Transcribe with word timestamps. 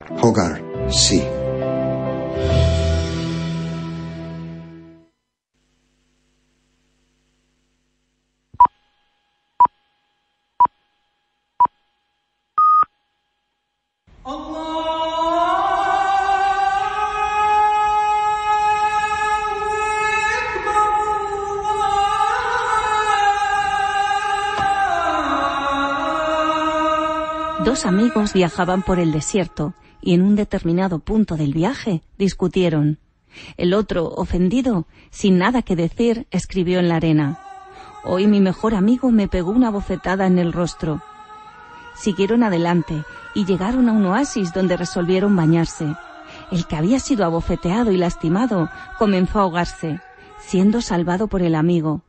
Hogar, 0.00 0.62
sí. 0.90 1.22
Dos 27.64 27.84
amigos 27.84 28.32
viajaban 28.32 28.82
por 28.82 29.00
el 29.00 29.10
desierto 29.10 29.74
y 30.00 30.14
en 30.14 30.22
un 30.22 30.36
determinado 30.36 30.98
punto 30.98 31.36
del 31.36 31.52
viaje 31.52 32.02
discutieron. 32.18 32.98
El 33.56 33.74
otro, 33.74 34.08
ofendido, 34.08 34.86
sin 35.10 35.38
nada 35.38 35.62
que 35.62 35.76
decir, 35.76 36.26
escribió 36.30 36.78
en 36.78 36.88
la 36.88 36.96
arena. 36.96 37.38
Hoy 38.04 38.26
mi 38.26 38.40
mejor 38.40 38.74
amigo 38.74 39.10
me 39.10 39.28
pegó 39.28 39.50
una 39.50 39.70
bofetada 39.70 40.26
en 40.26 40.38
el 40.38 40.52
rostro. 40.52 41.02
Siguieron 41.96 42.42
adelante 42.42 43.02
y 43.34 43.44
llegaron 43.44 43.88
a 43.88 43.92
un 43.92 44.06
oasis 44.06 44.52
donde 44.52 44.76
resolvieron 44.76 45.34
bañarse. 45.34 45.86
El 46.50 46.66
que 46.66 46.76
había 46.76 47.00
sido 47.00 47.24
abofeteado 47.24 47.90
y 47.90 47.96
lastimado 47.96 48.70
comenzó 48.98 49.40
a 49.40 49.42
ahogarse, 49.42 50.00
siendo 50.38 50.80
salvado 50.80 51.26
por 51.26 51.42
el 51.42 51.54
amigo. 51.54 52.02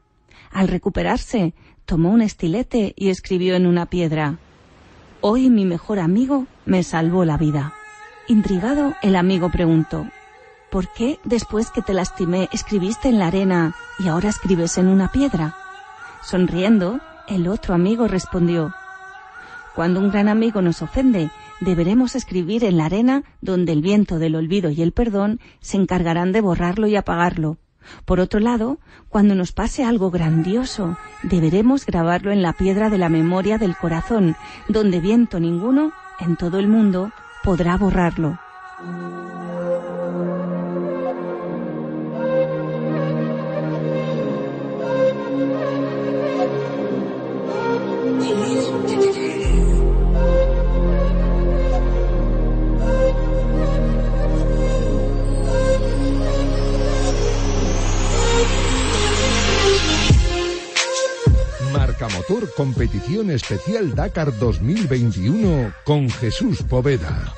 Al 0.51 0.67
recuperarse, 0.67 1.53
tomó 1.85 2.11
un 2.11 2.21
estilete 2.21 2.93
y 2.95 3.09
escribió 3.09 3.55
en 3.55 3.65
una 3.65 3.87
piedra. 3.87 4.37
Hoy 5.19 5.49
mi 5.49 5.65
mejor 5.65 5.99
amigo 5.99 6.45
me 6.65 6.83
salvó 6.83 7.25
la 7.25 7.37
vida. 7.37 7.73
Intrigado, 8.27 8.93
el 9.01 9.15
amigo 9.15 9.49
preguntó, 9.49 10.05
¿por 10.69 10.91
qué 10.93 11.19
después 11.23 11.71
que 11.71 11.81
te 11.81 11.93
lastimé 11.93 12.49
escribiste 12.51 13.09
en 13.09 13.17
la 13.17 13.27
arena 13.27 13.75
y 13.97 14.09
ahora 14.09 14.29
escribes 14.29 14.77
en 14.77 14.87
una 14.87 15.11
piedra? 15.11 15.55
Sonriendo, 16.21 16.99
el 17.27 17.47
otro 17.47 17.73
amigo 17.73 18.07
respondió, 18.07 18.73
cuando 19.77 19.99
un 19.99 20.11
gran 20.11 20.27
amigo 20.27 20.61
nos 20.61 20.81
ofende, 20.81 21.31
deberemos 21.61 22.15
escribir 22.15 22.63
en 22.63 22.77
la 22.77 22.85
arena 22.85 23.23
donde 23.41 23.73
el 23.73 23.81
viento 23.81 24.19
del 24.19 24.35
olvido 24.35 24.69
y 24.69 24.81
el 24.81 24.91
perdón 24.91 25.39
se 25.61 25.77
encargarán 25.77 26.31
de 26.31 26.41
borrarlo 26.41 26.87
y 26.87 26.95
apagarlo. 26.95 27.57
Por 28.05 28.19
otro 28.19 28.39
lado, 28.39 28.77
cuando 29.09 29.35
nos 29.35 29.51
pase 29.51 29.83
algo 29.83 30.11
grandioso, 30.11 30.97
deberemos 31.23 31.85
grabarlo 31.85 32.31
en 32.31 32.41
la 32.41 32.53
piedra 32.53 32.89
de 32.89 32.97
la 32.97 33.09
memoria 33.09 33.57
del 33.57 33.75
corazón, 33.75 34.35
donde 34.67 34.99
viento 34.99 35.39
ninguno 35.39 35.91
en 36.19 36.35
todo 36.35 36.59
el 36.59 36.67
mundo 36.67 37.11
podrá 37.43 37.77
borrarlo. 37.77 38.39
Motor 62.09 62.53
Competición 62.53 63.31
Especial 63.31 63.95
Dakar 63.95 64.37
2021 64.37 65.73
con 65.83 66.09
Jesús 66.09 66.63
Poveda. 66.63 67.33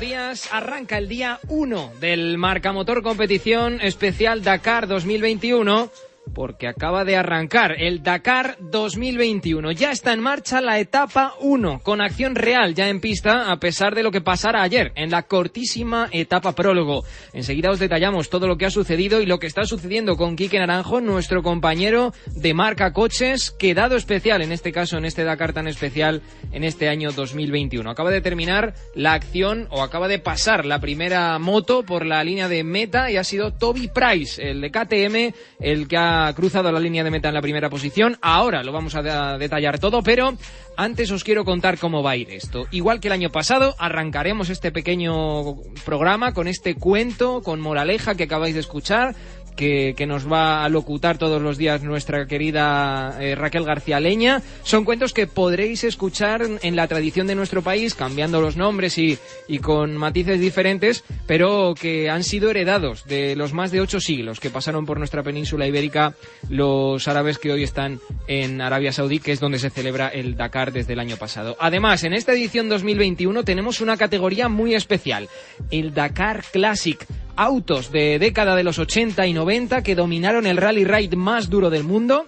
Días. 0.00 0.48
Arranca 0.52 0.98
el 0.98 1.08
día 1.08 1.38
1 1.48 1.92
del 2.00 2.36
Marca 2.36 2.72
Motor 2.72 3.02
Competición 3.02 3.80
Especial 3.80 4.42
Dakar 4.42 4.88
2021 4.88 5.90
porque 6.32 6.68
acaba 6.68 7.04
de 7.04 7.16
arrancar 7.16 7.74
el 7.78 8.02
Dakar 8.02 8.56
2021. 8.60 9.72
Ya 9.72 9.90
está 9.90 10.12
en 10.12 10.20
marcha 10.20 10.60
la 10.60 10.78
etapa 10.78 11.34
1, 11.40 11.80
con 11.82 12.00
acción 12.00 12.34
real 12.34 12.74
ya 12.74 12.88
en 12.88 13.00
pista, 13.00 13.50
a 13.50 13.58
pesar 13.58 13.94
de 13.94 14.02
lo 14.02 14.10
que 14.10 14.20
pasara 14.20 14.62
ayer 14.62 14.92
en 14.96 15.10
la 15.10 15.24
cortísima 15.24 16.08
etapa 16.12 16.52
prólogo. 16.54 17.04
Enseguida 17.32 17.70
os 17.70 17.78
detallamos 17.78 18.30
todo 18.30 18.46
lo 18.46 18.56
que 18.56 18.66
ha 18.66 18.70
sucedido 18.70 19.20
y 19.20 19.26
lo 19.26 19.38
que 19.38 19.46
está 19.46 19.64
sucediendo 19.64 20.16
con 20.16 20.36
Quique 20.36 20.58
Naranjo, 20.58 21.00
nuestro 21.00 21.42
compañero 21.42 22.12
de 22.26 22.54
marca 22.54 22.92
coches, 22.92 23.50
quedado 23.50 23.96
especial 23.96 24.42
en 24.42 24.52
este 24.52 24.72
caso, 24.72 24.96
en 24.96 25.04
este 25.04 25.24
Dakar 25.24 25.52
tan 25.52 25.68
especial 25.68 26.22
en 26.52 26.64
este 26.64 26.88
año 26.88 27.12
2021. 27.12 27.88
Acaba 27.90 28.10
de 28.10 28.20
terminar 28.20 28.74
la 28.94 29.12
acción 29.12 29.68
o 29.70 29.82
acaba 29.82 30.08
de 30.08 30.18
pasar 30.18 30.64
la 30.64 30.80
primera 30.80 31.38
moto 31.38 31.84
por 31.84 32.06
la 32.06 32.22
línea 32.24 32.48
de 32.48 32.64
meta 32.64 33.10
y 33.10 33.16
ha 33.16 33.24
sido 33.24 33.52
Toby 33.52 33.88
Price, 33.88 34.42
el 34.42 34.60
de 34.60 34.70
KTM, 34.70 35.34
el 35.60 35.88
que 35.88 35.96
ha 35.96 36.13
cruzado 36.34 36.70
la 36.72 36.80
línea 36.80 37.04
de 37.04 37.10
meta 37.10 37.28
en 37.28 37.34
la 37.34 37.42
primera 37.42 37.70
posición. 37.70 38.18
Ahora 38.20 38.62
lo 38.62 38.72
vamos 38.72 38.94
a 38.94 39.38
detallar 39.38 39.78
todo, 39.78 40.02
pero 40.02 40.34
antes 40.76 41.10
os 41.10 41.24
quiero 41.24 41.44
contar 41.44 41.78
cómo 41.78 42.02
va 42.02 42.12
a 42.12 42.16
ir 42.16 42.30
esto. 42.30 42.66
Igual 42.70 43.00
que 43.00 43.08
el 43.08 43.12
año 43.12 43.30
pasado, 43.30 43.74
arrancaremos 43.78 44.50
este 44.50 44.72
pequeño 44.72 45.56
programa 45.84 46.32
con 46.32 46.48
este 46.48 46.74
cuento, 46.74 47.42
con 47.42 47.60
moraleja 47.60 48.14
que 48.14 48.24
acabáis 48.24 48.54
de 48.54 48.60
escuchar, 48.60 49.14
que, 49.56 49.94
que, 49.96 50.06
nos 50.06 50.30
va 50.30 50.64
a 50.64 50.68
locutar 50.68 51.18
todos 51.18 51.40
los 51.40 51.58
días 51.58 51.82
nuestra 51.82 52.26
querida 52.26 53.16
eh, 53.20 53.34
Raquel 53.34 53.64
García 53.64 54.00
Leña. 54.00 54.42
Son 54.62 54.84
cuentos 54.84 55.12
que 55.12 55.26
podréis 55.26 55.84
escuchar 55.84 56.42
en 56.62 56.76
la 56.76 56.88
tradición 56.88 57.26
de 57.26 57.34
nuestro 57.34 57.62
país, 57.62 57.94
cambiando 57.94 58.40
los 58.40 58.56
nombres 58.56 58.98
y, 58.98 59.18
y, 59.48 59.58
con 59.58 59.96
matices 59.96 60.40
diferentes, 60.40 61.04
pero 61.26 61.74
que 61.78 62.10
han 62.10 62.24
sido 62.24 62.50
heredados 62.50 63.04
de 63.04 63.36
los 63.36 63.52
más 63.52 63.70
de 63.70 63.80
ocho 63.80 64.00
siglos 64.00 64.40
que 64.40 64.50
pasaron 64.50 64.86
por 64.86 64.98
nuestra 64.98 65.22
península 65.22 65.66
ibérica 65.66 66.14
los 66.48 67.06
árabes 67.08 67.38
que 67.38 67.52
hoy 67.52 67.62
están 67.62 68.00
en 68.26 68.60
Arabia 68.60 68.92
Saudí, 68.92 69.18
que 69.18 69.32
es 69.32 69.40
donde 69.40 69.58
se 69.58 69.70
celebra 69.70 70.08
el 70.08 70.36
Dakar 70.36 70.72
desde 70.72 70.92
el 70.94 71.00
año 71.00 71.16
pasado. 71.16 71.56
Además, 71.60 72.04
en 72.04 72.14
esta 72.14 72.32
edición 72.32 72.68
2021 72.68 73.44
tenemos 73.44 73.80
una 73.80 73.96
categoría 73.96 74.48
muy 74.48 74.74
especial, 74.74 75.28
el 75.70 75.94
Dakar 75.94 76.44
Classic 76.52 77.06
autos 77.36 77.90
de 77.90 78.18
década 78.18 78.56
de 78.56 78.64
los 78.64 78.78
80 78.78 79.26
y 79.26 79.32
90 79.32 79.82
que 79.82 79.94
dominaron 79.94 80.46
el 80.46 80.56
rally 80.56 80.84
ride 80.84 81.16
más 81.16 81.50
duro 81.50 81.70
del 81.70 81.84
mundo. 81.84 82.26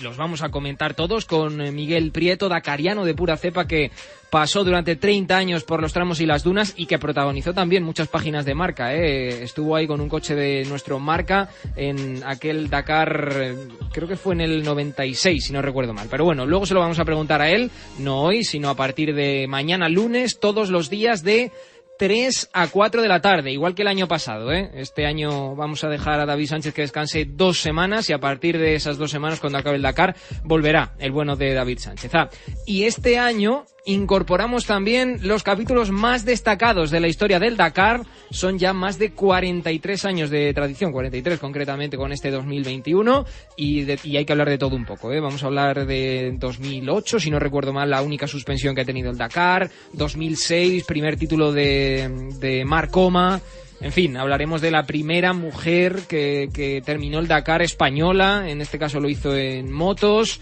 Los 0.00 0.16
vamos 0.16 0.42
a 0.42 0.50
comentar 0.50 0.94
todos 0.94 1.26
con 1.26 1.56
Miguel 1.74 2.10
Prieto, 2.10 2.48
dacariano 2.48 3.04
de 3.04 3.14
pura 3.14 3.36
cepa, 3.36 3.68
que 3.68 3.92
pasó 4.30 4.64
durante 4.64 4.96
30 4.96 5.36
años 5.36 5.62
por 5.62 5.80
los 5.80 5.92
tramos 5.92 6.20
y 6.20 6.26
las 6.26 6.42
dunas 6.42 6.72
y 6.76 6.86
que 6.86 6.98
protagonizó 6.98 7.52
también 7.52 7.84
muchas 7.84 8.08
páginas 8.08 8.44
de 8.44 8.54
marca. 8.54 8.94
¿eh? 8.94 9.44
Estuvo 9.44 9.76
ahí 9.76 9.86
con 9.86 10.00
un 10.00 10.08
coche 10.08 10.34
de 10.34 10.64
nuestro 10.64 10.98
marca 10.98 11.50
en 11.76 12.22
aquel 12.24 12.68
Dakar, 12.68 13.54
creo 13.92 14.08
que 14.08 14.16
fue 14.16 14.34
en 14.34 14.40
el 14.40 14.64
96, 14.64 15.44
si 15.44 15.52
no 15.52 15.62
recuerdo 15.62 15.92
mal. 15.92 16.08
Pero 16.10 16.24
bueno, 16.24 16.46
luego 16.46 16.66
se 16.66 16.74
lo 16.74 16.80
vamos 16.80 16.98
a 16.98 17.04
preguntar 17.04 17.42
a 17.42 17.50
él, 17.50 17.70
no 17.98 18.22
hoy, 18.22 18.42
sino 18.42 18.70
a 18.70 18.74
partir 18.74 19.14
de 19.14 19.46
mañana 19.46 19.88
lunes, 19.88 20.40
todos 20.40 20.70
los 20.70 20.88
días 20.88 21.22
de 21.22 21.52
3 22.02 22.50
a 22.52 22.66
4 22.66 23.00
de 23.00 23.06
la 23.06 23.20
tarde, 23.20 23.52
igual 23.52 23.76
que 23.76 23.82
el 23.82 23.86
año 23.86 24.08
pasado. 24.08 24.50
¿eh? 24.50 24.72
Este 24.74 25.06
año 25.06 25.54
vamos 25.54 25.84
a 25.84 25.88
dejar 25.88 26.18
a 26.18 26.26
David 26.26 26.48
Sánchez 26.48 26.74
que 26.74 26.82
descanse 26.82 27.26
dos 27.26 27.60
semanas 27.60 28.10
y 28.10 28.12
a 28.12 28.18
partir 28.18 28.58
de 28.58 28.74
esas 28.74 28.98
dos 28.98 29.12
semanas, 29.12 29.38
cuando 29.38 29.60
acabe 29.60 29.76
el 29.76 29.82
Dakar, 29.82 30.16
volverá 30.42 30.96
el 30.98 31.12
bueno 31.12 31.36
de 31.36 31.54
David 31.54 31.78
Sánchez. 31.78 32.12
Ah, 32.12 32.28
y 32.66 32.86
este 32.86 33.20
año 33.20 33.66
incorporamos 33.84 34.64
también 34.66 35.18
los 35.22 35.42
capítulos 35.42 35.90
más 35.90 36.24
destacados 36.24 36.90
de 36.90 37.00
la 37.00 37.08
historia 37.08 37.38
del 37.40 37.56
Dakar. 37.56 38.02
Son 38.30 38.58
ya 38.58 38.72
más 38.72 38.98
de 38.98 39.12
43 39.12 40.04
años 40.04 40.30
de 40.30 40.52
tradición, 40.54 40.92
43 40.92 41.38
concretamente 41.38 41.96
con 41.96 42.12
este 42.12 42.30
2021, 42.30 43.24
y, 43.56 43.90
hay 43.90 44.24
que 44.24 44.32
hablar 44.32 44.48
de 44.48 44.58
todo 44.58 44.76
un 44.76 44.84
poco. 44.84 45.12
¿eh? 45.12 45.20
Vamos 45.20 45.42
a 45.42 45.46
hablar 45.46 45.86
de 45.86 46.34
2008, 46.38 47.20
si 47.20 47.30
no 47.30 47.38
recuerdo 47.38 47.72
mal, 47.72 47.90
la 47.90 48.02
única 48.02 48.26
suspensión 48.26 48.74
que 48.74 48.82
ha 48.82 48.86
tenido 48.86 49.10
el 49.10 49.18
Dakar, 49.18 49.70
2006, 49.92 50.84
primer 50.84 51.16
título 51.16 51.52
de, 51.52 52.30
de 52.38 52.64
Marcoma. 52.64 53.40
En 53.80 53.90
fin, 53.90 54.16
hablaremos 54.16 54.60
de 54.60 54.70
la 54.70 54.84
primera 54.84 55.32
mujer 55.32 56.02
que, 56.08 56.48
que 56.54 56.82
terminó 56.82 57.18
el 57.18 57.26
Dakar 57.26 57.62
española, 57.62 58.48
en 58.48 58.60
este 58.60 58.78
caso 58.78 59.00
lo 59.00 59.08
hizo 59.08 59.36
en 59.36 59.72
motos. 59.72 60.40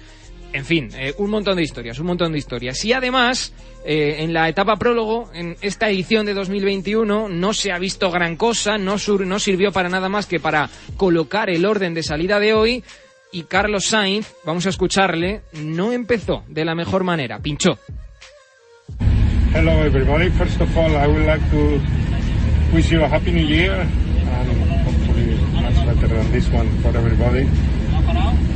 En 0.52 0.64
fin, 0.64 0.88
eh, 0.96 1.14
un 1.18 1.30
montón 1.30 1.56
de 1.56 1.62
historias, 1.62 1.98
un 2.00 2.06
montón 2.06 2.32
de 2.32 2.38
historias. 2.38 2.84
Y 2.84 2.92
además, 2.92 3.52
eh, 3.84 4.16
en 4.18 4.32
la 4.32 4.48
etapa 4.48 4.76
prólogo, 4.76 5.30
en 5.32 5.56
esta 5.60 5.88
edición 5.88 6.26
de 6.26 6.34
2021, 6.34 7.28
no 7.28 7.54
se 7.54 7.70
ha 7.70 7.78
visto 7.78 8.10
gran 8.10 8.36
cosa, 8.36 8.76
no, 8.76 8.96
no 8.96 9.38
sirvió 9.38 9.70
para 9.70 9.88
nada 9.88 10.08
más 10.08 10.26
que 10.26 10.40
para 10.40 10.68
colocar 10.96 11.50
el 11.50 11.64
orden 11.64 11.94
de 11.94 12.02
salida 12.02 12.40
de 12.40 12.54
hoy. 12.54 12.84
Y 13.32 13.44
Carlos 13.44 13.86
Sainz, 13.86 14.34
vamos 14.44 14.66
a 14.66 14.70
escucharle, 14.70 15.42
no 15.52 15.92
empezó 15.92 16.42
de 16.48 16.64
la 16.64 16.74
mejor 16.74 17.04
manera, 17.04 17.38
pinchó. 17.38 17.78
Hello 19.54 19.84
everybody, 19.84 20.30
first 20.30 20.60
of 20.60 20.76
all 20.76 20.96
I 20.96 21.06
would 21.08 21.26
like 21.26 21.42
to 21.50 21.80
wish 22.72 22.90
you 22.90 23.02
a 23.02 23.08
happy 23.08 23.32
new 23.32 23.44
year 23.44 23.72
and 23.72 24.48
hopefully 24.84 25.36
much 25.60 25.74
better 25.86 26.08
than 26.08 26.32
this 26.32 26.48
one 26.52 26.68
for 26.82 26.96
everybody. 26.96 27.48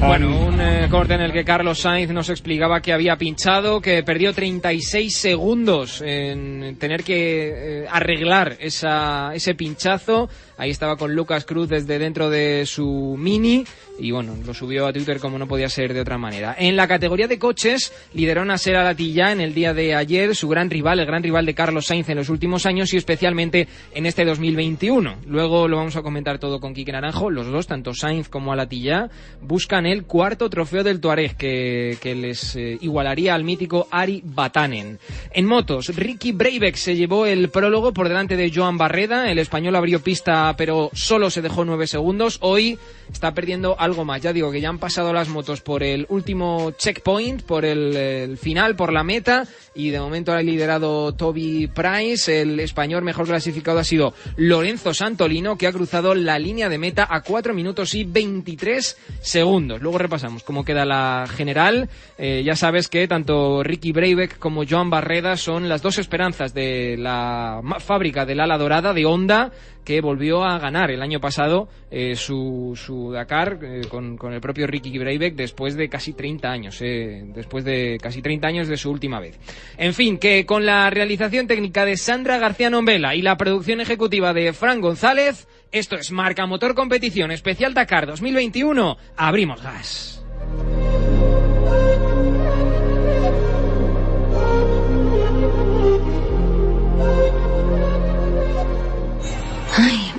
Bueno, 0.06 0.46
un 0.46 0.60
eh, 0.60 0.86
corte 0.90 1.14
en 1.14 1.22
el 1.22 1.32
que 1.32 1.44
Carlos 1.44 1.80
Sainz 1.80 2.10
nos 2.10 2.28
explicaba 2.28 2.80
que 2.82 2.92
había 2.92 3.16
pinchado, 3.16 3.80
que 3.80 4.02
perdió 4.02 4.34
36 4.34 5.16
segundos 5.16 6.02
en 6.02 6.76
tener 6.78 7.02
que 7.02 7.82
eh, 7.82 7.86
arreglar 7.90 8.56
esa, 8.60 9.34
ese 9.34 9.54
pinchazo. 9.54 10.28
Ahí 10.56 10.70
estaba 10.70 10.96
con 10.96 11.14
Lucas 11.14 11.44
Cruz 11.44 11.68
desde 11.68 11.98
dentro 11.98 12.30
de 12.30 12.64
su 12.66 13.16
mini 13.18 13.64
y 13.98 14.10
bueno, 14.10 14.36
lo 14.44 14.54
subió 14.54 14.86
a 14.86 14.92
Twitter 14.92 15.18
como 15.20 15.38
no 15.38 15.46
podía 15.46 15.68
ser 15.68 15.94
de 15.94 16.00
otra 16.00 16.18
manera. 16.18 16.54
En 16.58 16.76
la 16.76 16.88
categoría 16.88 17.28
de 17.28 17.38
coches, 17.38 17.92
lideró 18.12 18.44
Nasser 18.44 18.76
Alatilla 18.76 19.32
en 19.32 19.40
el 19.40 19.54
día 19.54 19.72
de 19.72 19.94
ayer, 19.94 20.34
su 20.34 20.48
gran 20.48 20.70
rival, 20.70 21.00
el 21.00 21.06
gran 21.06 21.22
rival 21.22 21.46
de 21.46 21.54
Carlos 21.54 21.86
Sainz 21.86 22.08
en 22.08 22.16
los 22.16 22.28
últimos 22.28 22.66
años 22.66 22.92
y 22.92 22.96
especialmente 22.96 23.68
en 23.94 24.06
este 24.06 24.24
2021. 24.24 25.16
Luego 25.26 25.68
lo 25.68 25.76
vamos 25.76 25.96
a 25.96 26.02
comentar 26.02 26.38
todo 26.38 26.60
con 26.60 26.74
Quique 26.74 26.92
Naranjo. 26.92 27.30
Los 27.30 27.46
dos, 27.46 27.66
tanto 27.66 27.94
Sainz 27.94 28.28
como 28.28 28.52
Alatilla, 28.52 29.10
buscan 29.40 29.86
el 29.86 30.04
cuarto 30.04 30.50
trofeo 30.50 30.82
del 30.82 31.00
Tuareg 31.00 31.36
que, 31.36 31.96
que 32.00 32.14
les 32.14 32.56
eh, 32.56 32.78
igualaría 32.80 33.34
al 33.34 33.44
mítico 33.44 33.86
Ari 33.90 34.22
Batanen. 34.24 34.98
En 35.32 35.46
motos, 35.46 35.94
Ricky 35.94 36.32
Breivik 36.32 36.76
se 36.76 36.96
llevó 36.96 37.26
el 37.26 37.48
prólogo 37.48 37.92
por 37.92 38.08
delante 38.08 38.36
de 38.36 38.50
Joan 38.52 38.76
Barreda. 38.76 39.30
El 39.30 39.38
español 39.38 39.76
abrió 39.76 40.00
pista 40.00 40.43
pero 40.56 40.90
solo 40.92 41.30
se 41.30 41.42
dejó 41.42 41.64
nueve 41.64 41.86
segundos. 41.86 42.38
Hoy 42.40 42.78
está 43.12 43.34
perdiendo 43.34 43.76
algo 43.78 44.04
más. 44.04 44.22
Ya 44.22 44.32
digo 44.32 44.50
que 44.50 44.60
ya 44.60 44.68
han 44.68 44.78
pasado 44.78 45.12
las 45.12 45.28
motos 45.28 45.60
por 45.60 45.82
el 45.82 46.06
último 46.08 46.72
checkpoint, 46.72 47.42
por 47.42 47.64
el, 47.64 48.36
final, 48.38 48.76
por 48.76 48.92
la 48.92 49.04
meta 49.04 49.46
y 49.74 49.90
de 49.90 50.00
momento 50.00 50.32
ha 50.32 50.42
liderado 50.42 51.14
Toby 51.14 51.68
Price. 51.68 52.42
El 52.42 52.60
español 52.60 53.02
mejor 53.02 53.26
clasificado 53.26 53.78
ha 53.78 53.84
sido 53.84 54.14
Lorenzo 54.36 54.94
Santolino 54.94 55.56
que 55.56 55.66
ha 55.66 55.72
cruzado 55.72 56.14
la 56.14 56.38
línea 56.38 56.68
de 56.68 56.78
meta 56.78 57.06
a 57.08 57.22
4 57.22 57.54
minutos 57.54 57.94
y 57.94 58.04
23 58.04 58.96
segundos. 59.20 59.80
Luego 59.80 59.98
repasamos 59.98 60.42
cómo 60.42 60.64
queda 60.64 60.84
la 60.84 61.26
general. 61.28 61.88
Eh, 62.18 62.42
ya 62.44 62.56
sabes 62.56 62.88
que 62.88 63.08
tanto 63.08 63.62
Ricky 63.62 63.92
Breivik 63.92 64.38
como 64.38 64.64
Joan 64.68 64.90
Barreda 64.90 65.36
son 65.36 65.68
las 65.68 65.82
dos 65.82 65.98
esperanzas 65.98 66.54
de 66.54 66.96
la 66.98 67.60
fábrica 67.78 68.26
del 68.26 68.40
ala 68.40 68.58
dorada 68.58 68.92
de 68.92 69.06
Honda 69.06 69.52
que 69.84 70.00
volvió 70.00 70.44
a 70.44 70.58
ganar 70.58 70.90
el 70.90 71.02
año 71.02 71.20
pasado 71.20 71.68
eh, 71.90 72.16
su, 72.16 72.72
su, 72.74 73.12
Dakar 73.12 73.58
eh, 73.62 73.82
con, 73.88 74.16
con, 74.16 74.32
el 74.32 74.40
propio 74.40 74.66
Ricky 74.66 74.98
Breivik 74.98 75.34
después 75.34 75.76
de 75.76 75.88
casi 75.88 76.14
30 76.14 76.50
años, 76.50 76.80
eh, 76.80 77.22
después 77.34 77.64
de 77.64 77.98
casi 78.02 78.22
30 78.22 78.48
años 78.48 78.68
de 78.68 78.76
su 78.76 78.90
última 78.90 79.20
vez. 79.20 79.38
En 79.76 79.94
fin, 79.94 80.18
que 80.18 80.46
con 80.46 80.66
la 80.66 80.90
realización 80.90 81.46
técnica 81.46 81.84
de 81.84 81.96
Sandra 81.96 82.38
García 82.38 82.70
Nombela 82.70 83.14
y 83.14 83.22
la 83.22 83.36
producción 83.36 83.80
ejecutiva 83.80 84.32
de 84.32 84.52
Fran 84.52 84.80
González, 84.80 85.46
esto 85.70 85.96
es 85.96 86.10
Marca 86.10 86.46
Motor 86.46 86.74
Competición 86.74 87.30
Especial 87.30 87.74
Dakar 87.74 88.06
2021, 88.06 88.96
abrimos 89.16 89.62
gas. 89.62 90.24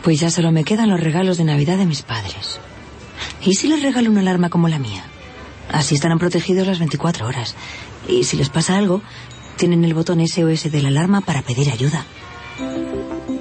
Pues 0.06 0.20
ya 0.20 0.30
solo 0.30 0.52
me 0.52 0.64
quedan 0.64 0.92
los 0.92 1.00
regalos 1.00 1.38
de 1.38 1.46
Navidad 1.46 1.80
de 1.80 1.88
mis 1.88 2.04
padres. 2.04 2.60
¿Y 3.44 3.56
si 3.56 3.68
les 3.68 3.82
regalo 3.82 4.12
una 4.12 4.20
alarma 4.20 4.52
como 4.52 4.68
la 4.68 4.78
mía? 4.78 5.04
Así 5.72 5.96
estarán 5.96 6.20
protegidos 6.20 6.68
las 6.68 6.78
24 6.78 7.26
horas. 7.26 7.56
Y 8.08 8.24
si 8.26 8.38
les 8.38 8.50
pasa 8.50 8.78
algo, 8.78 9.02
tienen 9.58 9.84
el 9.84 9.96
botón 9.96 10.26
SOS 10.26 10.72
de 10.72 10.82
la 10.84 10.90
alarma 10.90 11.22
para 11.22 11.42
pedir 11.42 11.72
ayuda. 11.72 12.06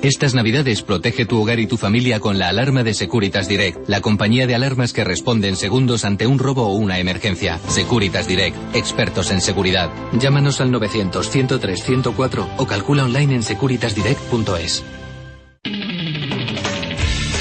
Estas 0.00 0.32
navidades 0.32 0.80
protege 0.80 1.26
tu 1.26 1.38
hogar 1.38 1.60
y 1.60 1.66
tu 1.66 1.76
familia 1.76 2.18
con 2.18 2.38
la 2.38 2.48
alarma 2.48 2.82
de 2.82 2.94
Securitas 2.94 3.46
Direct, 3.46 3.86
la 3.86 4.00
compañía 4.00 4.46
de 4.46 4.54
alarmas 4.54 4.94
que 4.94 5.04
responde 5.04 5.48
en 5.48 5.56
segundos 5.56 6.06
ante 6.06 6.26
un 6.26 6.38
robo 6.38 6.62
o 6.66 6.76
una 6.76 6.98
emergencia. 6.98 7.60
Securitas 7.68 8.26
Direct, 8.26 8.56
expertos 8.74 9.30
en 9.30 9.42
seguridad. 9.42 9.90
Llámanos 10.18 10.62
al 10.62 10.70
900 10.70 11.28
103 11.28 11.84
104 11.84 12.48
o 12.56 12.66
calcula 12.66 13.04
online 13.04 13.34
en 13.34 13.42
securitasdirect.es. 13.42 14.82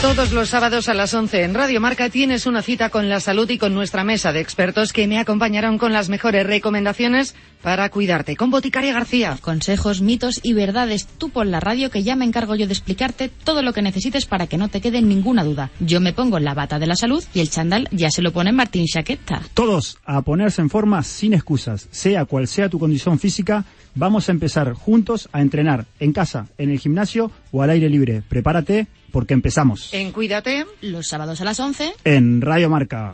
Todos 0.03 0.33
los 0.33 0.49
sábados 0.49 0.89
a 0.89 0.93
las 0.93 1.13
11 1.13 1.43
en 1.43 1.53
Radio 1.53 1.79
Marca 1.79 2.09
tienes 2.09 2.45
una 2.45 2.61
cita 2.61 2.89
con 2.89 3.07
la 3.07 3.21
salud 3.21 3.49
y 3.49 3.57
con 3.57 3.73
nuestra 3.73 4.03
mesa 4.03 4.33
de 4.33 4.41
expertos 4.41 4.91
que 4.91 5.07
me 5.07 5.17
acompañarán 5.17 5.77
con 5.77 5.93
las 5.93 6.09
mejores 6.09 6.45
recomendaciones 6.45 7.35
para 7.61 7.89
cuidarte. 7.89 8.35
Con 8.35 8.51
Boticaria 8.51 8.91
García. 8.91 9.37
Consejos, 9.39 10.01
mitos 10.01 10.41
y 10.43 10.51
verdades. 10.51 11.07
Tú 11.07 11.29
por 11.29 11.45
la 11.45 11.61
radio 11.61 11.89
que 11.89 12.03
ya 12.03 12.17
me 12.17 12.25
encargo 12.25 12.55
yo 12.55 12.67
de 12.67 12.73
explicarte 12.73 13.29
todo 13.29 13.61
lo 13.61 13.71
que 13.71 13.81
necesites 13.81 14.25
para 14.25 14.45
que 14.45 14.57
no 14.57 14.67
te 14.67 14.81
quede 14.81 15.01
ninguna 15.01 15.45
duda. 15.45 15.71
Yo 15.79 16.01
me 16.01 16.11
pongo 16.11 16.37
la 16.37 16.53
bata 16.53 16.79
de 16.79 16.87
la 16.87 16.97
salud 16.97 17.23
y 17.33 17.39
el 17.39 17.49
chandal 17.49 17.87
ya 17.91 18.11
se 18.11 18.21
lo 18.21 18.33
pone 18.33 18.51
Martín 18.51 18.85
Chaqueta. 18.85 19.41
Todos 19.53 19.99
a 20.03 20.21
ponerse 20.21 20.61
en 20.61 20.69
forma 20.69 21.01
sin 21.03 21.33
excusas. 21.33 21.87
Sea 21.91 22.25
cual 22.25 22.49
sea 22.49 22.67
tu 22.67 22.77
condición 22.77 23.19
física, 23.19 23.63
vamos 23.95 24.27
a 24.27 24.33
empezar 24.33 24.73
juntos 24.73 25.29
a 25.31 25.39
entrenar 25.39 25.85
en 26.01 26.11
casa, 26.11 26.47
en 26.57 26.71
el 26.71 26.79
gimnasio 26.79 27.31
o 27.53 27.61
al 27.61 27.69
aire 27.69 27.89
libre. 27.89 28.21
Prepárate 28.27 28.87
porque 29.13 29.35
empezamos. 29.35 29.93
En 29.93 30.11
Cuídate. 30.11 30.65
Los 30.81 31.07
sábados 31.07 31.39
a 31.39 31.45
las 31.45 31.59
11. 31.59 31.93
En 32.03 32.41
Radio 32.41 32.67
Marca. 32.67 33.13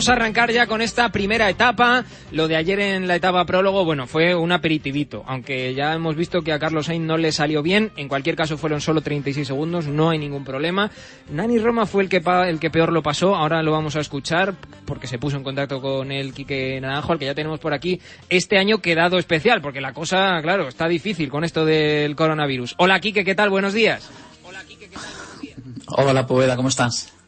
Vamos 0.00 0.08
a 0.08 0.12
arrancar 0.14 0.50
ya 0.50 0.66
con 0.66 0.80
esta 0.80 1.10
primera 1.10 1.50
etapa. 1.50 2.06
Lo 2.32 2.48
de 2.48 2.56
ayer 2.56 2.80
en 2.80 3.06
la 3.06 3.16
etapa 3.16 3.44
prólogo, 3.44 3.84
bueno, 3.84 4.06
fue 4.06 4.34
un 4.34 4.50
aperitivito, 4.50 5.24
aunque 5.26 5.74
ya 5.74 5.92
hemos 5.92 6.16
visto 6.16 6.40
que 6.40 6.54
a 6.54 6.58
Carlos 6.58 6.86
Sainz 6.86 7.04
no 7.04 7.18
le 7.18 7.32
salió 7.32 7.62
bien. 7.62 7.92
En 7.98 8.08
cualquier 8.08 8.34
caso 8.34 8.56
fueron 8.56 8.80
solo 8.80 9.02
36 9.02 9.46
segundos, 9.46 9.88
no 9.88 10.08
hay 10.08 10.18
ningún 10.18 10.42
problema. 10.42 10.90
Nani 11.30 11.58
Roma 11.58 11.84
fue 11.84 12.02
el 12.02 12.08
que, 12.08 12.22
el 12.48 12.58
que 12.58 12.70
peor 12.70 12.94
lo 12.94 13.02
pasó, 13.02 13.36
ahora 13.36 13.62
lo 13.62 13.72
vamos 13.72 13.94
a 13.94 14.00
escuchar 14.00 14.54
porque 14.86 15.06
se 15.06 15.18
puso 15.18 15.36
en 15.36 15.42
contacto 15.42 15.82
con 15.82 16.10
el 16.10 16.32
Quique 16.32 16.80
Naranjo, 16.80 17.12
al 17.12 17.18
que 17.18 17.26
ya 17.26 17.34
tenemos 17.34 17.60
por 17.60 17.74
aquí. 17.74 18.00
Este 18.30 18.56
año 18.56 18.78
quedado 18.78 19.18
especial, 19.18 19.60
porque 19.60 19.82
la 19.82 19.92
cosa, 19.92 20.40
claro, 20.40 20.68
está 20.68 20.88
difícil 20.88 21.28
con 21.28 21.44
esto 21.44 21.66
del 21.66 22.16
coronavirus. 22.16 22.74
Hola 22.78 23.00
Quique, 23.00 23.22
¿qué 23.22 23.34
tal? 23.34 23.50
Buenos 23.50 23.74
días. 23.74 24.08
Hola 24.44 24.64
Quique, 24.66 24.88
¿qué 24.88 24.96
tal? 24.96 25.12
Buenos 25.12 25.40
días. 25.42 25.58
Hola 25.88 26.26
Poveda, 26.26 26.56
¿cómo 26.56 26.70
estás? 26.70 27.19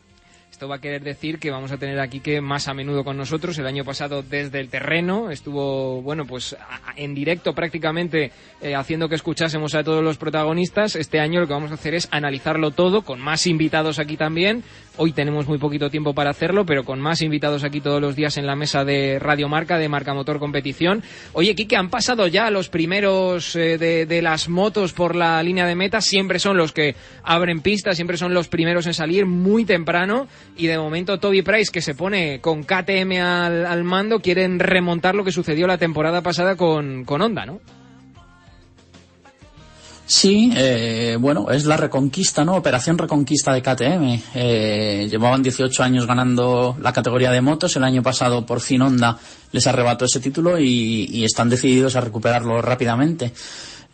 Esto 0.63 0.69
va 0.69 0.77
a 0.77 0.81
querer 0.81 1.03
decir 1.03 1.41
que 1.41 1.51
vamos 1.51 1.73
a 1.73 1.77
tener 1.77 1.99
aquí 1.99 2.21
que 2.21 2.41
más 2.41 2.69
a 2.69 2.73
menudo 2.73 3.03
con 3.03 3.17
nosotros. 3.17 3.59
El 3.59 3.67
año 3.67 3.85
pasado 3.85 4.23
desde 4.23 4.61
el 4.61 4.69
terreno 4.69 5.33
estuvo, 5.33 6.01
bueno, 6.03 6.25
pues 6.25 6.55
en 6.95 7.17
directo 7.17 7.53
prácticamente 7.53 8.31
eh, 8.61 8.77
haciendo 8.77 9.09
que 9.09 9.17
escuchásemos 9.17 9.75
a 9.75 9.83
todos 9.83 10.05
los 10.05 10.19
protagonistas. 10.19 10.95
Este 10.95 11.19
año 11.19 11.41
lo 11.41 11.49
que 11.49 11.53
vamos 11.53 11.73
a 11.73 11.75
hacer 11.75 11.95
es 11.95 12.07
analizarlo 12.13 12.71
todo 12.71 13.03
con 13.03 13.19
más 13.19 13.49
invitados 13.49 13.99
aquí 13.99 14.17
también. 14.17 14.63
Hoy 14.99 15.13
tenemos 15.13 15.49
muy 15.49 15.57
poquito 15.57 15.89
tiempo 15.89 16.13
para 16.13 16.31
hacerlo, 16.31 16.67
pero 16.67 16.85
con 16.85 17.01
más 17.01 17.23
invitados 17.23 17.65
aquí 17.65 17.81
todos 17.81 18.01
los 18.01 18.15
días 18.15 18.37
en 18.37 18.47
la 18.47 18.57
mesa 18.57 18.85
de 18.85 19.19
Radio 19.19 19.49
Marca, 19.49 19.79
de 19.79 19.89
Marca 19.89 20.13
Motor 20.13 20.39
Competición. 20.39 21.03
Oye, 21.33 21.55
Kike, 21.55 21.77
han 21.77 21.89
pasado 21.89 22.27
ya 22.27 22.51
los 22.51 22.69
primeros 22.69 23.57
eh, 23.57 23.79
de, 23.79 24.23
las 24.23 24.51
motos 24.51 24.93
por 24.93 25.17
la 25.17 25.43
línea 25.43 25.67
de 25.67 25.77
meta. 25.77 26.03
Siempre 26.03 26.39
son 26.39 26.59
los 26.59 26.73
que 26.73 26.95
abren 27.23 27.63
pista, 27.63 27.95
siempre 27.95 28.19
son 28.19 28.35
los 28.35 28.49
primeros 28.49 28.87
en 28.87 28.93
salir 28.93 29.25
muy 29.25 29.65
temprano 29.65 30.29
y 30.59 30.67
de 30.67 30.77
momento 30.77 31.19
Toby 31.19 31.41
Price, 31.41 31.73
que 31.73 31.81
se 31.81 31.95
pone 31.95 32.41
con 32.41 32.63
KTM 32.63 33.13
al, 33.23 33.65
al 33.65 33.85
mando, 33.85 34.21
quieren 34.21 34.59
remontar 34.59 35.15
lo 35.15 35.25
que 35.25 35.33
sucedió 35.33 35.67
la 35.67 35.79
temporada 35.79 36.21
pasada 36.21 36.57
con, 36.57 37.05
con 37.05 37.23
Honda, 37.23 37.47
¿no? 37.47 37.61
Sí, 40.13 40.53
eh, 40.55 41.17
bueno, 41.19 41.51
es 41.51 41.65
la 41.65 41.79
reconquista, 41.79 42.45
¿no? 42.45 42.57
Operación 42.57 42.99
reconquista 42.99 43.55
de 43.55 43.63
KTM. 43.63 44.23
Eh, 44.35 45.09
llevaban 45.11 45.43
18 45.43 45.83
años 45.83 46.07
ganando 46.07 46.77
la 46.83 46.93
categoría 46.93 47.31
de 47.31 47.41
motos. 47.41 47.75
El 47.77 47.85
año 47.85 48.03
pasado, 48.03 48.45
por 48.45 48.61
fin, 48.61 48.83
Honda 48.83 49.19
les 49.53 49.67
arrebató 49.67 50.05
ese 50.05 50.21
título 50.21 50.59
y, 50.59 51.25
están 51.25 51.49
decididos 51.49 51.97
a 51.97 52.03
recuperarlo 52.03 52.61
rápidamente. 52.61 53.33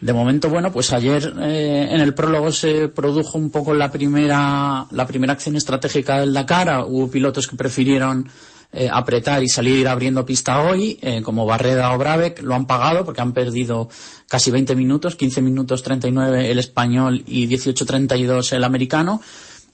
De 0.01 0.13
momento, 0.13 0.51
bueno, 0.51 0.73
pues 0.73 0.93
ayer 0.93 1.33
eh, 1.41 1.87
en 1.89 2.01
el 2.01 2.15
prólogo 2.15 2.51
se 2.51 2.89
produjo 2.89 3.39
un 3.39 3.51
poco 3.51 3.73
la 3.73 3.89
primera, 3.89 4.87
la 4.91 5.07
primera 5.07 5.35
acción 5.35 5.55
estratégica 5.55 6.19
del 6.19 6.35
Dakar. 6.35 6.85
Hubo 6.89 7.09
pilotos 7.09 7.47
que 7.47 7.55
prefirieron 7.55 8.29
eh, 8.71 8.89
apretar 8.93 9.43
y 9.43 9.49
salir 9.49 9.89
abriendo 9.89 10.27
pista 10.27 10.61
hoy, 10.61 10.99
eh, 11.01 11.23
como 11.23 11.47
Barreda 11.47 11.93
o 11.95 11.99
Brabeck, 11.99 12.43
lo 12.43 12.55
han 12.55 12.67
pagado 12.67 13.05
porque 13.05 13.23
han 13.23 13.33
perdido 13.33 13.89
casi 14.29 14.51
20 14.51 14.77
minutos, 14.77 15.17
15 15.17 15.41
minutos 15.41 15.83
39 15.83 16.51
el 16.51 16.59
español 16.59 17.23
y 17.27 17.49
18-32 17.49 18.53
el 18.53 18.65
americano. 18.65 19.23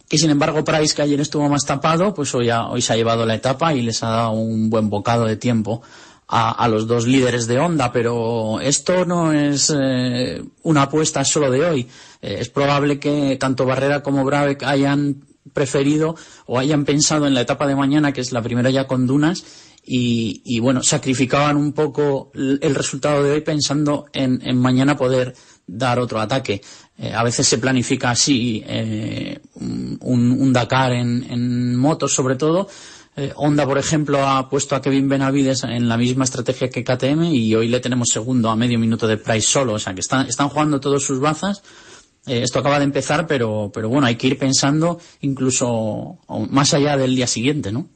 Y 0.08 0.18
sin 0.18 0.30
embargo, 0.30 0.62
Price, 0.62 0.94
que 0.94 1.02
ayer 1.02 1.20
estuvo 1.20 1.48
más 1.48 1.64
tapado, 1.64 2.14
pues 2.14 2.32
hoy, 2.34 2.50
ha, 2.50 2.68
hoy 2.68 2.82
se 2.82 2.92
ha 2.92 2.96
llevado 2.96 3.26
la 3.26 3.34
etapa 3.34 3.74
y 3.74 3.82
les 3.82 4.02
ha 4.04 4.10
dado 4.10 4.30
un 4.32 4.70
buen 4.70 4.88
bocado 4.88 5.24
de 5.24 5.36
tiempo 5.36 5.82
a, 6.28 6.52
a, 6.52 6.68
los 6.68 6.86
dos 6.86 7.06
líderes 7.06 7.46
de 7.46 7.58
Honda, 7.58 7.90
pero 7.90 8.60
esto 8.60 9.04
no 9.04 9.32
es 9.32 9.72
eh, 9.76 10.42
una 10.62 10.82
apuesta 10.82 11.24
solo 11.24 11.50
de 11.50 11.64
hoy. 11.64 11.88
Eh, 12.22 12.36
es 12.40 12.48
probable 12.48 12.98
que 12.98 13.36
tanto 13.40 13.66
Barrera 13.66 14.02
como 14.02 14.24
Brabeck 14.24 14.62
hayan 14.62 15.24
preferido 15.52 16.16
o 16.46 16.58
hayan 16.58 16.84
pensado 16.84 17.26
en 17.26 17.34
la 17.34 17.42
etapa 17.42 17.66
de 17.66 17.76
mañana, 17.76 18.12
que 18.12 18.20
es 18.20 18.32
la 18.32 18.42
primera 18.42 18.70
ya 18.70 18.86
con 18.86 19.06
dunas, 19.06 19.44
y, 19.86 20.60
bueno, 20.60 20.82
sacrificaban 20.82 21.56
un 21.56 21.72
poco 21.72 22.30
el 22.34 22.74
resultado 22.74 23.22
de 23.22 23.32
hoy 23.32 23.40
pensando 23.42 24.06
en, 24.12 24.58
mañana 24.58 24.96
poder 24.96 25.34
dar 25.66 25.98
otro 25.98 26.20
ataque. 26.20 26.62
Eh, 26.96 27.12
a 27.12 27.22
veces 27.22 27.46
se 27.46 27.58
planifica 27.58 28.10
así 28.10 28.62
eh, 28.66 29.40
un, 29.56 30.52
Dakar 30.52 30.92
en, 30.92 31.76
motos 31.76 32.14
sobre 32.14 32.36
todo. 32.36 32.66
Eh, 33.16 33.32
Honda, 33.36 33.66
por 33.66 33.76
ejemplo, 33.76 34.26
ha 34.26 34.48
puesto 34.48 34.74
a 34.74 34.80
Kevin 34.80 35.08
Benavides 35.08 35.64
en 35.64 35.88
la 35.88 35.98
misma 35.98 36.24
estrategia 36.24 36.70
que 36.70 36.82
KTM 36.82 37.24
y 37.24 37.54
hoy 37.54 37.68
le 37.68 37.80
tenemos 37.80 38.08
segundo 38.08 38.48
a 38.48 38.56
medio 38.56 38.78
minuto 38.78 39.06
de 39.06 39.18
Price 39.18 39.46
solo. 39.46 39.74
O 39.74 39.78
sea 39.78 39.94
que 39.94 40.00
están, 40.00 40.26
están 40.26 40.48
jugando 40.48 40.80
todos 40.80 41.04
sus 41.04 41.20
bazas. 41.20 41.62
Esto 42.26 42.58
acaba 42.58 42.78
de 42.78 42.84
empezar, 42.84 43.26
pero, 43.26 43.70
pero 43.72 43.88
bueno, 43.88 44.06
hay 44.06 44.16
que 44.16 44.28
ir 44.28 44.38
pensando 44.38 44.98
incluso 45.20 46.18
más 46.50 46.74
allá 46.74 46.96
del 46.96 47.14
día 47.14 47.26
siguiente, 47.26 47.72
¿no? 47.72 47.88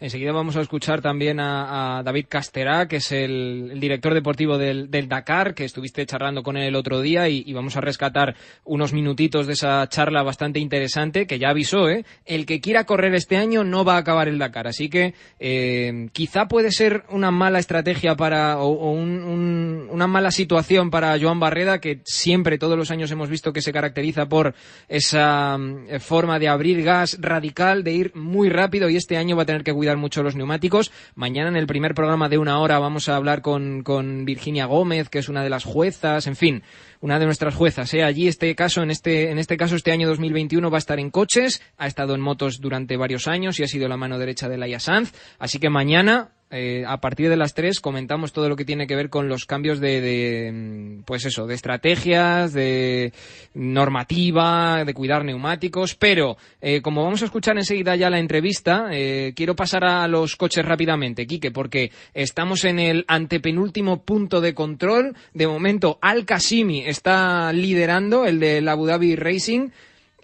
Enseguida 0.00 0.30
vamos 0.30 0.56
a 0.56 0.60
escuchar 0.60 1.00
también 1.00 1.40
a, 1.40 2.02
David 2.04 2.26
Casterá, 2.28 2.86
que 2.86 2.96
es 2.96 3.10
el, 3.10 3.80
director 3.80 4.14
deportivo 4.14 4.56
del, 4.56 4.88
Dakar, 5.08 5.54
que 5.54 5.64
estuviste 5.64 6.06
charlando 6.06 6.44
con 6.44 6.56
él 6.56 6.68
el 6.68 6.76
otro 6.76 7.00
día 7.00 7.28
y, 7.28 7.52
vamos 7.52 7.76
a 7.76 7.80
rescatar 7.80 8.36
unos 8.64 8.92
minutitos 8.92 9.48
de 9.48 9.54
esa 9.54 9.88
charla 9.88 10.22
bastante 10.22 10.60
interesante 10.60 11.26
que 11.26 11.40
ya 11.40 11.48
avisó, 11.48 11.88
¿eh? 11.88 12.04
El 12.26 12.46
que 12.46 12.60
quiera 12.60 12.84
correr 12.84 13.12
este 13.16 13.36
año 13.36 13.64
no 13.64 13.84
va 13.84 13.94
a 13.94 13.98
acabar 13.98 14.28
el 14.28 14.38
Dakar, 14.38 14.68
así 14.68 14.88
que 14.88 15.14
eh, 15.40 16.08
quizá 16.12 16.46
puede 16.46 16.70
ser 16.70 17.02
una 17.10 17.32
mala 17.32 17.58
estrategia 17.58 18.14
para 18.14 18.58
o, 18.58 18.92
una 18.92 20.06
mala 20.06 20.30
situación 20.30 20.90
para 20.90 21.18
Joan 21.18 21.40
Barreda, 21.40 21.80
que 21.80 22.02
siempre 22.04 22.58
todos 22.58 22.78
los 22.78 22.92
años 22.92 23.10
hemos 23.10 23.28
visto 23.28 23.52
que 23.52 23.62
se 23.62 23.72
caracteriza 23.72 24.28
por 24.28 24.54
esa 24.88 25.58
mm, 25.58 25.98
forma 25.98 26.38
de 26.38 26.46
abrir 26.46 26.84
gas 26.84 27.18
radical, 27.20 27.82
de 27.82 27.92
ir 27.92 28.12
muy 28.14 28.48
rápido 28.48 28.88
y 28.88 28.94
este 28.94 29.16
año 29.16 29.34
va 29.34 29.42
a 29.42 29.46
tener 29.46 29.64
que 29.64 29.72
cuidar 29.72 29.87
mucho 29.96 30.22
los 30.22 30.36
neumáticos. 30.36 30.92
Mañana 31.14 31.48
en 31.48 31.56
el 31.56 31.66
primer 31.66 31.94
programa 31.94 32.28
de 32.28 32.38
una 32.38 32.60
hora 32.60 32.78
vamos 32.78 33.08
a 33.08 33.16
hablar 33.16 33.42
con, 33.42 33.82
con 33.82 34.24
Virginia 34.24 34.66
Gómez, 34.66 35.08
que 35.08 35.18
es 35.18 35.28
una 35.28 35.42
de 35.42 35.50
las 35.50 35.64
juezas, 35.64 36.26
en 36.26 36.36
fin, 36.36 36.62
una 37.00 37.18
de 37.18 37.24
nuestras 37.24 37.54
juezas. 37.54 37.92
¿eh? 37.94 38.04
Allí 38.04 38.28
este 38.28 38.54
caso, 38.54 38.82
en 38.82 38.90
este, 38.90 39.30
en 39.30 39.38
este 39.38 39.56
caso, 39.56 39.76
este 39.76 39.92
año 39.92 40.08
2021 40.08 40.70
va 40.70 40.76
a 40.76 40.78
estar 40.78 40.98
en 40.98 41.10
coches, 41.10 41.62
ha 41.76 41.86
estado 41.86 42.14
en 42.14 42.20
motos 42.20 42.60
durante 42.60 42.96
varios 42.96 43.28
años 43.28 43.58
y 43.58 43.64
ha 43.64 43.68
sido 43.68 43.88
la 43.88 43.96
mano 43.96 44.18
derecha 44.18 44.48
de 44.48 44.58
Laia 44.58 44.80
Sanz. 44.80 45.12
Así 45.38 45.58
que 45.58 45.70
mañana 45.70 46.32
eh, 46.50 46.84
a 46.86 46.98
partir 47.00 47.28
de 47.28 47.36
las 47.36 47.52
tres 47.52 47.80
comentamos 47.80 48.32
todo 48.32 48.48
lo 48.48 48.56
que 48.56 48.64
tiene 48.64 48.86
que 48.86 48.96
ver 48.96 49.10
con 49.10 49.28
los 49.28 49.44
cambios 49.44 49.80
de, 49.80 50.50
mm, 50.52 51.02
pues 51.04 51.26
eso, 51.26 51.46
de 51.46 51.54
estrategias, 51.54 52.52
de 52.52 53.12
normativa, 53.54 54.84
de 54.84 54.94
cuidar 54.94 55.24
neumáticos, 55.24 55.94
pero 55.94 56.36
eh, 56.60 56.80
como 56.80 57.04
vamos 57.04 57.20
a 57.22 57.26
escuchar 57.26 57.56
enseguida 57.58 57.96
ya 57.96 58.08
la 58.08 58.18
entrevista, 58.18 58.88
eh, 58.92 59.32
quiero 59.36 59.54
pasar 59.54 59.84
a 59.84 60.08
los 60.08 60.36
coches 60.36 60.64
rápidamente, 60.64 61.26
Quique, 61.26 61.50
porque 61.50 61.92
estamos 62.14 62.64
en 62.64 62.78
el 62.78 63.04
antepenúltimo 63.08 64.02
punto 64.02 64.40
de 64.40 64.54
control. 64.54 65.14
De 65.34 65.46
momento, 65.46 65.98
Al 66.00 66.24
Kasimi 66.24 66.80
está 66.80 67.52
liderando 67.52 68.24
el 68.24 68.40
de 68.40 68.60
la 68.62 68.72
Abu 68.72 68.86
Dhabi 68.86 69.16
Racing 69.16 69.68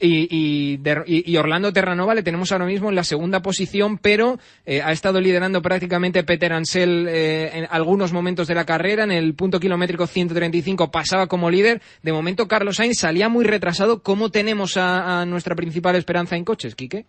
y, 0.07 0.81
y, 1.27 1.37
Orlando 1.37 1.73
Terranova 1.73 2.15
le 2.15 2.23
tenemos 2.23 2.53
ahora 2.53 2.67
mismo 2.67 2.89
en 2.89 2.95
la 2.95 3.05
segunda 3.05 3.41
posición, 3.43 3.99
pero 3.99 4.39
eh, 4.67 4.83
ha 4.83 4.93
estado 4.93 5.21
liderando 5.21 5.63
prácticamente 5.63 6.25
Peter 6.25 6.53
Ansel 6.53 7.07
eh, 7.09 7.51
en 7.55 7.67
algunos 7.71 8.13
momentos 8.13 8.47
de 8.47 8.55
la 8.55 8.67
carrera. 8.67 9.05
En 9.05 9.13
el 9.13 9.35
punto 9.35 9.61
kilométrico 9.61 10.07
135 10.07 10.91
pasaba 10.91 11.27
como 11.27 11.51
líder. 11.51 11.81
De 12.03 12.13
momento, 12.13 12.49
Carlos 12.49 12.77
Sainz 12.77 12.99
salía 12.99 13.29
muy 13.29 13.45
retrasado. 13.45 14.03
¿Cómo 14.03 14.31
tenemos 14.31 14.77
a, 14.77 15.21
a 15.21 15.27
nuestra 15.27 15.55
principal 15.55 15.97
esperanza 15.97 16.37
en 16.37 16.45
coches, 16.45 16.75
Quique? 16.75 17.07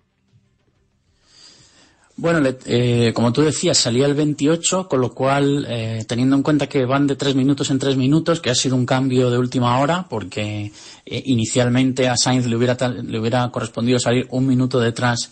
Bueno, 2.18 2.40
eh, 2.66 3.12
como 3.14 3.34
tú 3.34 3.42
decías, 3.42 3.78
salía 3.78 4.06
el 4.06 4.14
28, 4.14 4.88
con 4.88 5.02
lo 5.02 5.14
cual, 5.14 5.66
eh, 5.68 6.06
teniendo 6.08 6.38
en 6.38 6.44
cuenta 6.44 6.68
que 6.68 6.86
van 6.86 7.08
de 7.08 7.18
tres 7.18 7.36
minutos 7.36 7.70
en 7.72 7.80
tres 7.80 7.98
minutos, 7.98 8.40
que 8.40 8.50
ha 8.50 8.56
sido 8.56 8.78
un 8.78 8.86
cambio 8.86 9.30
de 9.30 9.38
última 9.38 9.78
hora, 9.80 10.08
porque 10.10 10.72
eh, 11.06 11.24
inicialmente 11.26 12.08
a 12.08 12.16
Sainz 12.16 12.46
le 12.46 12.56
hubiera, 12.56 12.78
le 12.88 13.20
hubiera 13.20 13.52
correspondido 13.52 14.00
salir 14.00 14.28
un 14.30 14.48
minuto 14.48 14.80
detrás 14.80 15.32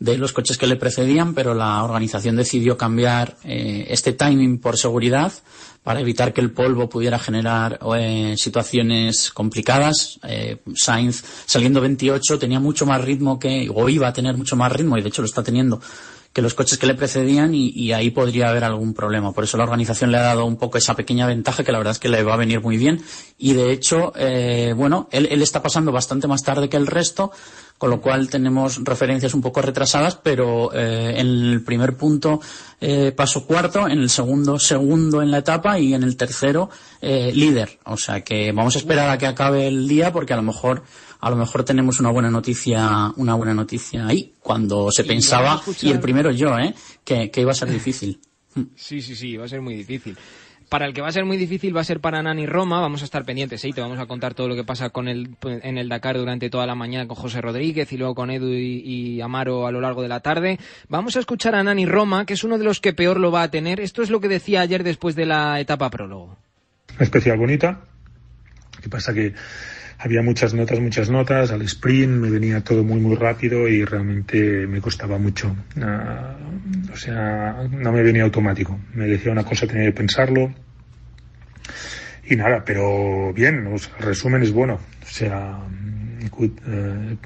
de 0.00 0.18
los 0.18 0.32
coches 0.32 0.58
que 0.58 0.66
le 0.66 0.74
precedían, 0.74 1.34
pero 1.34 1.54
la 1.54 1.84
organización 1.84 2.34
decidió 2.34 2.76
cambiar 2.76 3.36
este 3.44 4.12
timing 4.12 4.58
por 4.58 4.76
seguridad 4.76 5.32
para 5.84 6.00
evitar 6.00 6.32
que 6.32 6.40
el 6.40 6.50
polvo 6.50 6.88
pudiera 6.88 7.18
generar 7.20 7.78
situaciones 8.36 9.30
complicadas. 9.30 10.18
Sainz 10.74 11.22
saliendo 11.46 11.80
28 11.80 12.40
tenía 12.40 12.58
mucho 12.58 12.86
más 12.86 13.02
ritmo 13.02 13.38
que, 13.38 13.70
o 13.72 13.88
iba 13.88 14.08
a 14.08 14.12
tener 14.12 14.36
mucho 14.36 14.56
más 14.56 14.72
ritmo, 14.72 14.98
y 14.98 15.02
de 15.02 15.08
hecho 15.08 15.22
lo 15.22 15.26
está 15.26 15.44
teniendo 15.44 15.80
que 16.34 16.42
los 16.42 16.54
coches 16.54 16.78
que 16.78 16.86
le 16.88 16.94
precedían 16.94 17.54
y, 17.54 17.92
ahí 17.92 18.10
podría 18.10 18.50
haber 18.50 18.64
algún 18.64 18.92
problema. 18.92 19.32
Por 19.32 19.44
eso 19.44 19.56
la 19.56 19.62
organización 19.62 20.10
le 20.10 20.18
ha 20.18 20.22
dado 20.22 20.44
un 20.44 20.56
poco 20.56 20.78
esa 20.78 20.94
pequeña 20.94 21.28
ventaja 21.28 21.62
que 21.62 21.70
la 21.70 21.78
verdad 21.78 21.92
es 21.92 22.00
que 22.00 22.08
le 22.08 22.24
va 22.24 22.34
a 22.34 22.36
venir 22.36 22.60
muy 22.60 22.76
bien. 22.76 23.00
Y 23.38 23.52
de 23.52 23.70
hecho, 23.70 24.12
eh, 24.16 24.74
bueno, 24.76 25.08
él, 25.12 25.40
está 25.42 25.62
pasando 25.62 25.92
bastante 25.92 26.26
más 26.26 26.42
tarde 26.42 26.68
que 26.68 26.76
el 26.76 26.88
resto, 26.88 27.30
con 27.78 27.88
lo 27.88 28.00
cual 28.00 28.28
tenemos 28.28 28.82
referencias 28.82 29.32
un 29.32 29.42
poco 29.42 29.62
retrasadas, 29.62 30.16
pero 30.16 30.74
eh, 30.74 31.14
en 31.18 31.26
el 31.28 31.62
primer 31.62 31.96
punto 31.96 32.40
eh, 32.80 33.12
paso 33.12 33.46
cuarto, 33.46 33.86
en 33.86 34.00
el 34.00 34.10
segundo 34.10 34.58
segundo 34.58 35.22
en 35.22 35.30
la 35.30 35.38
etapa 35.38 35.78
y 35.78 35.94
en 35.94 36.02
el 36.02 36.16
tercero 36.16 36.68
eh, 37.00 37.30
líder. 37.32 37.78
O 37.84 37.96
sea 37.96 38.22
que 38.22 38.50
vamos 38.50 38.74
a 38.74 38.78
esperar 38.78 39.08
a 39.08 39.18
que 39.18 39.26
acabe 39.26 39.68
el 39.68 39.86
día 39.86 40.12
porque 40.12 40.32
a 40.32 40.36
lo 40.36 40.42
mejor 40.42 40.82
a 41.24 41.30
lo 41.30 41.36
mejor 41.36 41.64
tenemos 41.64 42.00
una 42.00 42.10
buena 42.10 42.30
noticia, 42.30 43.10
una 43.16 43.34
buena 43.34 43.54
noticia 43.54 44.06
ahí, 44.06 44.34
cuando 44.40 44.90
se 44.90 45.04
pensaba, 45.04 45.58
y 45.80 45.90
el 45.90 45.98
primero 45.98 46.30
yo, 46.30 46.58
¿eh? 46.58 46.74
que, 47.02 47.30
iba 47.34 47.50
a 47.50 47.54
ser 47.54 47.70
difícil. 47.70 48.20
Sí, 48.76 49.00
sí, 49.00 49.16
sí, 49.16 49.34
va 49.38 49.46
a 49.46 49.48
ser 49.48 49.62
muy 49.62 49.74
difícil. 49.74 50.18
Para 50.68 50.84
el 50.84 50.92
que 50.92 51.00
va 51.00 51.08
a 51.08 51.12
ser 51.12 51.24
muy 51.24 51.38
difícil 51.38 51.74
va 51.74 51.80
a 51.80 51.84
ser 51.84 52.00
para 52.00 52.22
Nani 52.22 52.44
Roma. 52.46 52.78
Vamos 52.80 53.00
a 53.00 53.06
estar 53.06 53.24
pendientes, 53.24 53.64
¿eh? 53.64 53.70
te 53.74 53.80
vamos 53.80 53.98
a 53.98 54.06
contar 54.06 54.34
todo 54.34 54.48
lo 54.48 54.54
que 54.54 54.64
pasa 54.64 54.90
con 54.90 55.08
el, 55.08 55.36
en 55.42 55.78
el 55.78 55.88
Dakar 55.88 56.18
durante 56.18 56.50
toda 56.50 56.66
la 56.66 56.74
mañana 56.74 57.08
con 57.08 57.16
José 57.16 57.40
Rodríguez 57.40 57.90
y 57.92 57.96
luego 57.96 58.14
con 58.14 58.30
Edu 58.30 58.50
y, 58.50 59.18
Amaro 59.22 59.66
a 59.66 59.72
lo 59.72 59.80
largo 59.80 60.02
de 60.02 60.08
la 60.08 60.20
tarde. 60.20 60.58
Vamos 60.88 61.16
a 61.16 61.20
escuchar 61.20 61.54
a 61.54 61.62
Nani 61.62 61.86
Roma, 61.86 62.26
que 62.26 62.34
es 62.34 62.44
uno 62.44 62.58
de 62.58 62.64
los 62.64 62.80
que 62.80 62.92
peor 62.92 63.18
lo 63.18 63.32
va 63.32 63.44
a 63.44 63.50
tener. 63.50 63.80
Esto 63.80 64.02
es 64.02 64.10
lo 64.10 64.20
que 64.20 64.28
decía 64.28 64.60
ayer 64.60 64.84
después 64.84 65.16
de 65.16 65.24
la 65.24 65.58
etapa 65.58 65.88
prólogo. 65.88 66.36
Especial 66.98 67.38
bonita. 67.38 67.80
¿Qué 68.82 68.90
pasa? 68.90 69.14
Que 69.14 69.34
había 69.98 70.22
muchas 70.22 70.54
notas, 70.54 70.80
muchas 70.80 71.10
notas, 71.10 71.50
al 71.50 71.62
sprint 71.62 72.12
me 72.12 72.30
venía 72.30 72.62
todo 72.62 72.84
muy, 72.84 73.00
muy 73.00 73.16
rápido 73.16 73.68
y 73.68 73.84
realmente 73.84 74.66
me 74.66 74.80
costaba 74.80 75.18
mucho. 75.18 75.54
Ah, 75.80 76.36
o 76.92 76.96
sea, 76.96 77.66
no 77.70 77.92
me 77.92 78.02
venía 78.02 78.24
automático. 78.24 78.78
Me 78.94 79.06
decía 79.06 79.32
una 79.32 79.44
cosa, 79.44 79.66
tenía 79.66 79.86
que 79.86 79.92
pensarlo. 79.92 80.52
Y 82.26 82.36
nada, 82.36 82.64
pero 82.64 83.32
bien, 83.32 83.66
el 83.66 84.04
resumen 84.04 84.42
es 84.42 84.52
bueno. 84.52 84.74
O 85.02 85.06
sea, 85.06 85.58
eh, 86.40 87.16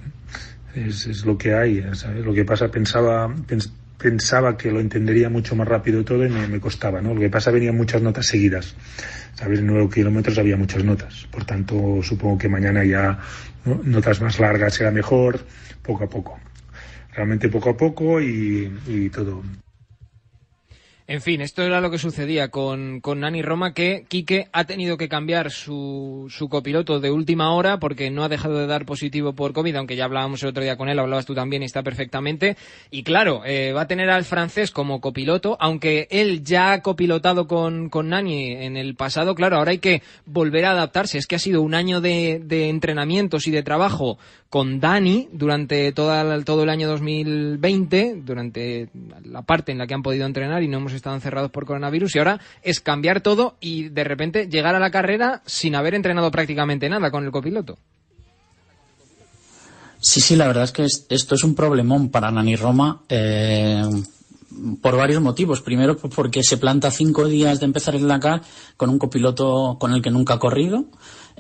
es, 0.75 1.25
lo 1.25 1.39
que 1.39 1.55
hay, 1.55 1.85
¿sabes? 1.95 2.25
Lo 2.25 2.35
que 2.35 2.45
pasa, 2.45 2.69
pensaba, 2.69 3.35
pensaba 3.99 4.57
que 4.57 4.71
lo 4.71 4.81
entendería 4.81 5.29
mucho 5.29 5.57
más 5.57 5.67
rápido 5.67 6.05
todo 6.05 6.25
y 6.25 6.29
me, 6.31 6.61
costaba, 6.61 7.03
¿no? 7.03 7.15
Lo 7.15 7.21
que 7.21 7.29
pasa, 7.29 7.51
venían 7.51 7.77
muchas 7.77 8.01
notas 8.01 8.27
seguidas. 8.27 8.75
¿Sabes? 9.35 9.59
En 9.59 9.67
nueve 9.67 9.89
kilómetros 9.93 10.39
había 10.39 10.57
muchas 10.57 10.85
notas. 10.85 11.27
Por 11.31 11.45
tanto, 11.45 12.01
supongo 12.03 12.39
que 12.39 12.49
mañana 12.49 12.85
ya 12.85 13.19
notas 13.85 14.21
más 14.21 14.39
largas 14.39 14.75
será 14.75 14.91
mejor, 14.91 15.41
poco 15.83 16.05
a 16.05 16.09
poco. 16.09 16.39
Realmente 17.13 17.49
poco 17.49 17.71
a 17.71 17.77
poco 17.77 18.21
y, 18.21 18.73
y 18.87 19.11
todo. 19.11 19.43
En 21.11 21.23
fin, 21.23 21.41
esto 21.41 21.63
era 21.63 21.81
lo 21.81 21.91
que 21.91 21.97
sucedía 21.97 22.51
con, 22.51 23.01
con 23.01 23.21
Nani 23.21 23.41
Roma, 23.41 23.73
que 23.73 24.05
Quique 24.09 24.49
ha 24.53 24.65
tenido 24.65 24.99
que 24.99 25.09
cambiar 25.09 25.51
su, 25.51 26.27
su 26.29 26.51
copiloto 26.51 27.01
de 27.01 27.11
última 27.11 27.55
hora 27.55 27.79
porque 27.79 28.11
no 28.11 28.25
ha 28.25 28.29
dejado 28.29 28.59
de 28.59 28.67
dar 28.67 28.85
positivo 28.85 29.33
por 29.33 29.55
COVID, 29.55 29.75
aunque 29.77 29.97
ya 29.97 30.05
hablábamos 30.05 30.43
el 30.43 30.51
otro 30.51 30.63
día 30.63 30.77
con 30.77 30.91
él, 30.91 30.99
hablabas 30.99 31.25
tú 31.25 31.35
también 31.35 31.63
y 31.63 31.65
está 31.65 31.83
perfectamente. 31.83 32.59
Y 32.91 33.05
claro, 33.05 33.41
eh, 33.47 33.73
va 33.73 33.81
a 33.81 33.87
tener 33.87 34.11
al 34.11 34.27
francés 34.27 34.71
como 34.71 35.01
copiloto, 35.01 35.57
aunque 35.61 36.09
él 36.11 36.45
ya 36.45 36.73
ha 36.73 36.83
copilotado 36.83 37.47
con, 37.47 37.89
con 37.89 38.11
Nani 38.11 38.51
en 38.53 38.77
el 38.77 38.95
pasado, 38.95 39.35
claro, 39.35 39.57
ahora 39.57 39.71
hay 39.71 39.79
que 39.79 40.03
volver 40.27 40.67
a 40.67 40.73
adaptarse. 40.73 41.17
Es 41.17 41.27
que 41.27 41.37
ha 41.37 41.39
sido 41.39 41.63
un 41.63 41.73
año 41.73 42.03
de, 42.03 42.39
de 42.45 42.69
entrenamientos 42.69 43.47
y 43.47 43.51
de 43.51 43.63
trabajo 43.63 44.19
con 44.51 44.81
Dani 44.81 45.29
durante 45.33 45.93
todo 45.93 46.63
el 46.63 46.69
año 46.71 46.89
2020, 46.89 48.23
durante 48.25 48.89
la 49.25 49.43
parte 49.43 49.73
en 49.73 49.79
la 49.79 49.87
que 49.87 49.95
han 49.95 50.03
podido 50.03 50.27
entrenar 50.27 50.63
y 50.63 50.69
no 50.69 50.79
hemos 50.79 50.95
estado 50.95 51.17
encerrados 51.17 51.51
por 51.51 51.67
coronavirus, 51.67 52.17
y 52.17 52.19
ahora 52.19 52.41
es 52.63 52.81
cambiar 52.81 53.21
todo 53.21 53.57
y 53.61 53.91
de 53.91 54.05
repente 54.05 54.49
llegar 54.49 54.75
a 54.75 54.81
la 54.81 54.91
carrera 54.91 55.43
sin 55.45 55.75
haber 55.75 55.95
entrenado 55.95 56.31
prácticamente 56.31 56.89
nada 56.89 57.11
con 57.11 57.25
el 57.25 57.31
copiloto. 57.31 57.79
Sí, 60.01 60.21
sí, 60.21 60.37
la 60.37 60.47
verdad 60.47 60.65
es 60.65 60.73
que 60.73 60.85
esto 60.85 61.35
es 61.35 61.45
un 61.45 61.55
problemón 61.55 62.09
para 62.09 62.31
Nani 62.31 62.55
Roma. 62.55 63.03
Eh, 63.09 63.83
por 64.81 64.97
varios 64.97 65.23
motivos. 65.23 65.61
Primero, 65.61 65.97
porque 65.97 66.43
se 66.43 66.57
planta 66.57 66.91
cinco 66.91 67.27
días 67.27 67.61
de 67.61 67.67
empezar 67.67 67.95
el 67.95 68.09
Dakar 68.09 68.43
con 68.77 68.91
un 68.91 68.99
copiloto 68.99 69.77
con 69.79 69.93
el 69.93 70.03
que 70.03 70.11
nunca 70.11 70.35
ha 70.35 70.39
corrido. 70.39 70.87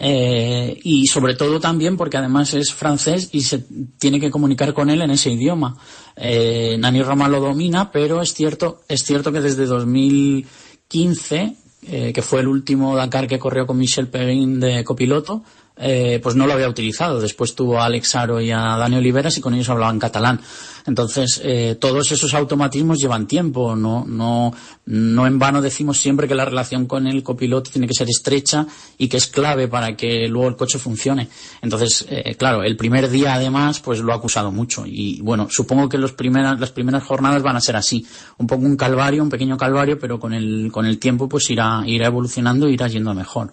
Eh, 0.00 0.78
y 0.84 1.08
sobre 1.08 1.34
todo 1.34 1.58
también 1.58 1.96
porque 1.96 2.16
además 2.16 2.54
es 2.54 2.72
francés 2.72 3.30
y 3.32 3.40
se 3.40 3.64
tiene 3.98 4.20
que 4.20 4.30
comunicar 4.30 4.72
con 4.72 4.90
él 4.90 5.02
en 5.02 5.10
ese 5.10 5.32
idioma. 5.32 5.76
Eh, 6.14 6.76
Nani 6.78 7.02
Roma 7.02 7.28
lo 7.28 7.40
domina, 7.40 7.90
pero 7.90 8.22
es 8.22 8.32
cierto, 8.32 8.82
es 8.86 9.02
cierto 9.02 9.32
que 9.32 9.40
desde 9.40 9.66
2015, 9.66 11.56
eh, 11.82 12.12
que 12.12 12.22
fue 12.22 12.40
el 12.40 12.46
último 12.46 12.94
Dakar 12.94 13.26
que 13.26 13.40
corrió 13.40 13.66
con 13.66 13.78
Michel 13.78 14.06
Perrin 14.06 14.60
de 14.60 14.84
copiloto, 14.84 15.42
eh, 15.80 16.20
pues 16.22 16.34
no 16.36 16.46
lo 16.46 16.52
había 16.52 16.68
utilizado. 16.68 17.20
Después 17.20 17.54
tuvo 17.54 17.80
a 17.80 17.86
Alex 17.86 18.14
Aro 18.16 18.40
y 18.40 18.50
a 18.50 18.76
Dani 18.76 18.96
Oliveras 18.96 19.36
y 19.38 19.40
con 19.40 19.54
ellos 19.54 19.68
hablaban 19.68 19.98
catalán. 19.98 20.40
Entonces, 20.86 21.40
eh, 21.44 21.76
todos 21.78 22.10
esos 22.12 22.32
automatismos 22.34 22.98
llevan 22.98 23.26
tiempo. 23.26 23.76
No, 23.76 24.04
no, 24.06 24.52
no 24.86 25.26
en 25.26 25.38
vano 25.38 25.60
decimos 25.60 25.98
siempre 25.98 26.26
que 26.26 26.34
la 26.34 26.46
relación 26.46 26.86
con 26.86 27.06
el 27.06 27.22
copiloto 27.22 27.70
tiene 27.70 27.86
que 27.86 27.94
ser 27.94 28.08
estrecha 28.08 28.66
y 28.96 29.08
que 29.08 29.18
es 29.18 29.26
clave 29.26 29.68
para 29.68 29.96
que 29.96 30.26
luego 30.28 30.48
el 30.48 30.56
coche 30.56 30.78
funcione. 30.78 31.28
Entonces, 31.60 32.06
eh, 32.08 32.34
claro, 32.36 32.62
el 32.62 32.76
primer 32.76 33.10
día 33.10 33.34
además, 33.34 33.80
pues 33.80 34.00
lo 34.00 34.12
ha 34.12 34.16
acusado 34.16 34.50
mucho. 34.50 34.84
Y 34.86 35.20
bueno, 35.20 35.48
supongo 35.50 35.88
que 35.88 35.98
los 35.98 36.12
primeras, 36.12 36.58
las 36.58 36.70
primeras 36.70 37.04
jornadas 37.04 37.42
van 37.42 37.56
a 37.56 37.60
ser 37.60 37.76
así. 37.76 38.06
Un 38.38 38.46
poco 38.46 38.64
un 38.64 38.76
calvario, 38.76 39.22
un 39.22 39.28
pequeño 39.28 39.56
calvario, 39.56 39.98
pero 39.98 40.18
con 40.18 40.32
el, 40.32 40.70
con 40.72 40.86
el 40.86 40.98
tiempo 40.98 41.28
pues 41.28 41.50
irá, 41.50 41.82
irá 41.86 42.06
evolucionando 42.06 42.66
e 42.66 42.72
irá 42.72 42.88
yendo 42.88 43.14
mejor. 43.14 43.52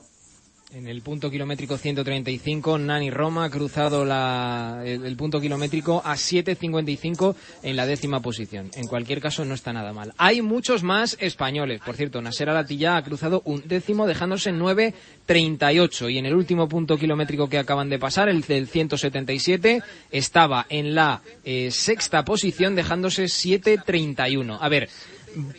En 0.76 0.90
el 0.90 1.02
punto 1.02 1.32
kilométrico 1.32 1.78
135, 1.78 2.78
Nani 2.80 3.10
Roma 3.10 3.46
ha 3.46 3.50
cruzado 3.50 4.04
la, 4.04 4.82
el, 4.84 5.16
punto 5.16 5.40
kilométrico 5.40 6.02
a 6.04 6.16
7.55 6.16 7.34
en 7.64 7.78
la 7.78 7.86
décima 7.86 8.20
posición. 8.20 8.70
En 8.76 8.86
cualquier 8.86 9.22
caso, 9.22 9.46
no 9.46 9.54
está 9.54 9.72
nada 9.72 9.94
mal. 9.94 10.12
Hay 10.18 10.42
muchos 10.42 10.84
más 10.84 11.16
españoles. 11.22 11.80
Por 11.80 11.96
cierto, 11.96 12.22
Nasser 12.22 12.50
Alatilla 12.50 12.98
ha 12.98 13.04
cruzado 13.06 13.42
un 13.46 13.66
décimo 13.66 14.06
dejándose 14.06 14.50
en 14.50 14.60
9.38. 14.60 16.12
Y 16.12 16.18
en 16.18 16.26
el 16.26 16.36
último 16.36 16.68
punto 16.68 16.98
kilométrico 16.98 17.48
que 17.48 17.58
acaban 17.58 17.88
de 17.88 17.98
pasar, 17.98 18.28
el 18.28 18.42
del 18.42 18.68
177, 18.68 19.82
estaba 20.12 20.66
en 20.68 20.94
la 20.94 21.22
eh, 21.46 21.72
sexta 21.72 22.26
posición 22.26 22.76
dejándose 22.76 23.24
7.31. 23.24 24.58
A 24.60 24.68
ver, 24.68 24.90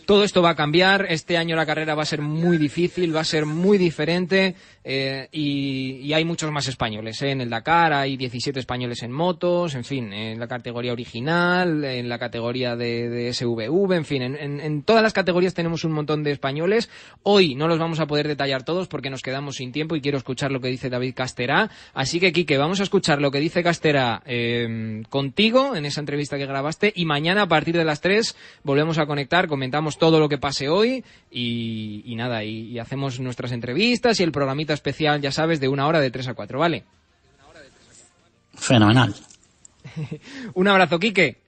todo 0.05 0.25
esto 0.25 0.43
va 0.43 0.51
a 0.51 0.55
cambiar. 0.55 1.07
Este 1.09 1.37
año 1.37 1.57
la 1.57 1.67
carrera 1.67 1.95
va 1.95 2.03
a 2.03 2.07
ser 2.07 2.23
muy 2.23 2.59
difícil, 2.59 3.15
va 3.15 3.21
a 3.21 3.25
ser 3.25 3.47
muy 3.47 3.79
diferente 3.79 4.55
eh, 4.85 5.29
y, 5.33 6.13
hay 6.13 6.25
muchos 6.25 6.51
más 6.51 6.69
españoles. 6.69 7.21
¿eh? 7.23 7.31
En 7.31 7.41
el 7.41 7.51
Dakar 7.51 7.93
hay 7.93 8.17
17 8.17 8.59
españoles 8.59 9.03
en 9.03 9.13
motos, 9.13 9.75
en 9.75 9.85
fin, 9.85 10.13
en 10.13 10.39
la 10.39 10.47
categoría 10.47 10.93
original, 10.93 11.85
en 11.85 12.09
la 12.09 12.19
categoría 12.19 12.77
de, 12.77 13.11
de 13.11 13.35
SVV, 13.35 13.93
en 13.93 14.05
fin, 14.05 14.23
en, 14.23 14.83
todas 14.83 15.03
las 15.03 15.13
categorías 15.13 15.55
tenemos 15.55 15.85
un 15.85 15.93
montón 15.93 16.23
de 16.23 16.31
españoles. 16.31 16.89
Hoy 17.23 17.55
no 17.55 17.69
los 17.69 17.79
vamos 17.79 18.01
a 18.01 18.07
poder 18.07 18.29
detallar 18.29 18.63
todos 18.63 18.89
porque 18.89 19.11
nos 19.11 19.23
quedamos 19.23 19.57
sin 19.57 19.73
tiempo 19.73 19.97
y 19.97 20.01
quiero 20.01 20.19
escuchar 20.19 20.53
lo 20.53 20.61
que 20.61 20.69
dice 20.69 20.89
David 20.89 21.15
Castera. 21.15 21.69
Así 21.93 22.21
que, 22.21 22.33
Quique, 22.33 22.57
vamos 22.57 22.81
a 22.81 22.85
escuchar 22.85 23.21
lo 23.21 23.31
que 23.31 23.41
dice 23.41 23.63
Castera 23.63 24.23
eh, 24.25 25.03
contigo 25.11 25.75
en 25.75 25.85
esa 25.85 26.01
entrevista 26.01 26.39
que 26.39 26.47
grabaste 26.47 26.93
y 26.95 27.05
mañana 27.05 27.43
a 27.43 27.49
partir 27.49 27.77
de 27.77 27.85
las 27.85 28.01
3 28.01 28.37
volvemos 28.63 28.99
a 28.99 29.07
conectar, 29.07 29.49
comentamos 29.67 29.99
todo 29.99 30.21
lo 30.21 30.29
que 30.29 30.39
pase 30.39 30.69
hoy 30.69 31.03
y, 31.29 32.03
y 32.05 32.15
nada, 32.15 32.45
y, 32.45 32.69
y, 32.71 32.79
hacemos 32.79 33.19
nuestras 33.19 33.51
entrevistas 33.51 34.21
y 34.21 34.23
el 34.23 34.31
programita 34.31 34.73
especial, 34.73 35.21
ya 35.21 35.33
sabes, 35.33 35.59
de 35.59 35.67
una 35.67 35.89
hora 35.89 35.99
de 35.99 36.09
3 36.09 36.29
a 36.29 36.35
4, 36.35 36.57
¿vale? 36.57 36.85
Fenomenal. 38.55 39.13
Un 40.55 40.69
abrazo, 40.69 41.01
Quique. 41.01 41.41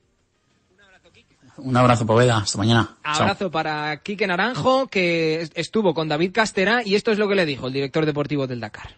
Un 1.58 1.76
abrazo, 1.76 2.06
Poveda. 2.06 2.38
Hasta 2.38 2.58
mañana. 2.58 2.96
Abrazo 3.04 3.44
Chao. 3.44 3.50
para 3.52 3.96
Quique 3.98 4.26
Naranjo, 4.26 4.88
que 4.88 5.48
estuvo 5.54 5.94
con 5.94 6.08
David 6.08 6.32
Castera, 6.32 6.82
y 6.84 6.96
esto 6.96 7.12
es 7.12 7.18
lo 7.18 7.28
que 7.28 7.36
le 7.36 7.46
dijo 7.46 7.68
el 7.68 7.72
director 7.72 8.04
deportivo 8.04 8.48
del 8.48 8.58
Dakar. 8.58 8.96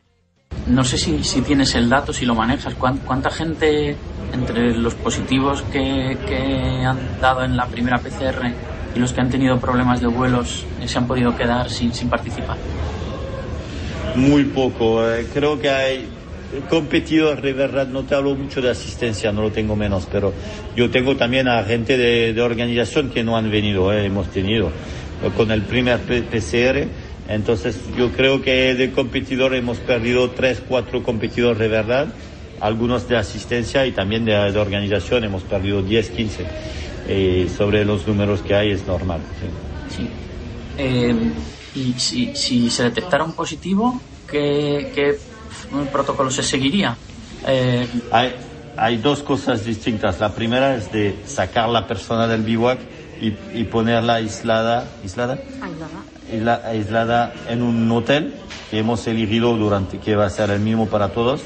No 0.67 0.83
sé 0.83 0.97
si, 0.97 1.23
si 1.25 1.43
tienes 1.43 1.75
el 1.75 1.91
dato, 1.91 2.15
si 2.15 2.25
lo 2.25 2.35
manejas. 2.35 2.75
¿Cuánta 2.75 3.31
gente 3.31 3.97
entre 4.33 4.75
los 4.75 4.95
positivos 4.95 5.61
que, 5.73 6.17
que 6.27 6.85
han 6.87 7.21
dado 7.21 7.45
en 7.45 7.57
la 7.57 7.67
primera 7.67 7.99
PCR 7.99 8.51
y 8.95 8.99
los 8.99 9.13
que 9.13 9.21
han 9.21 9.31
tenido 9.31 9.59
problemas 9.61 10.01
de 10.01 10.07
vuelos 10.07 10.65
eh, 10.81 10.89
se 10.89 10.99
han 10.99 11.07
podido 11.07 11.37
quedar 11.37 11.71
sin, 11.71 11.93
sin 11.93 12.09
participar? 12.09 12.57
Muy 14.17 14.45
poco. 14.45 15.09
Eh, 15.09 15.27
creo 15.33 15.61
que 15.61 15.71
hay 15.71 16.09
competidores 16.69 17.43
de 17.43 17.53
verdad. 17.53 17.87
No 17.87 18.03
te 18.03 18.15
hablo 18.15 18.35
mucho 18.35 18.61
de 18.61 18.71
asistencia, 18.71 19.33
no 19.33 19.43
lo 19.43 19.53
tengo 19.53 19.77
menos, 19.77 20.09
pero 20.11 20.33
yo 20.75 20.91
tengo 20.91 21.17
también 21.17 21.49
a 21.49 21.63
gente 21.63 21.97
de, 21.97 22.33
de 22.33 22.43
organización 22.43 23.11
que 23.11 23.23
no 23.23 23.37
han 23.37 23.51
venido. 23.51 23.93
Eh, 23.93 24.07
hemos 24.07 24.29
tenido 24.29 24.71
con 25.37 25.51
el 25.51 25.63
primer 25.63 26.01
PCR. 26.01 26.89
Entonces 27.29 27.79
yo 27.97 28.11
creo 28.11 28.43
que 28.43 28.75
de 28.75 28.91
competidores 28.91 29.61
hemos 29.61 29.79
perdido 29.79 30.31
tres, 30.31 30.61
cuatro 30.67 31.05
competidores 31.05 31.59
de 31.61 31.69
verdad, 31.69 32.09
algunos 32.61 33.09
de 33.09 33.17
asistencia 33.17 33.87
y 33.87 33.93
también 33.93 34.25
de, 34.25 34.33
de 34.33 34.59
organización 34.59 35.23
hemos 35.23 35.45
perdido 35.45 35.81
10, 35.81 36.11
15. 36.11 36.47
Y 37.09 37.49
sobre 37.49 37.85
los 37.85 38.07
números 38.07 38.41
que 38.43 38.55
hay 38.55 38.71
es 38.71 38.87
normal. 38.87 39.21
Sí. 39.91 39.97
sí. 39.97 40.11
Eh, 40.79 41.33
y 41.75 41.93
si, 41.99 42.35
si, 42.35 42.71
se 42.71 42.85
detectara 42.85 43.25
un 43.25 43.33
positivo, 43.33 44.01
¿qué, 44.29 44.91
qué 44.95 45.19
protocolo 45.93 46.31
se 46.31 46.43
seguiría? 46.43 46.97
Eh... 47.47 47.87
Hay, 48.11 48.35
hay, 48.77 48.97
dos 48.97 49.23
cosas 49.23 49.65
distintas. 49.65 50.19
La 50.21 50.35
primera 50.35 50.77
es 50.77 50.91
de 50.93 51.17
sacar 51.27 51.69
la 51.69 51.87
persona 51.87 52.27
del 52.27 52.43
bivouac 52.43 52.79
y, 53.21 53.35
y 53.59 53.65
ponerla 53.65 54.15
aislada, 54.15 54.89
aislada, 55.03 55.39
aislada. 56.31 56.69
aislada 56.69 57.35
en 57.49 57.63
un 57.63 57.91
hotel 57.93 58.35
que 58.71 58.79
hemos 58.79 59.07
elegido 59.07 59.57
durante, 59.57 59.99
que 59.99 60.17
va 60.17 60.27
a 60.27 60.31
ser 60.31 60.51
el 60.51 60.61
mismo 60.61 60.87
para 60.87 61.11
todos. 61.11 61.43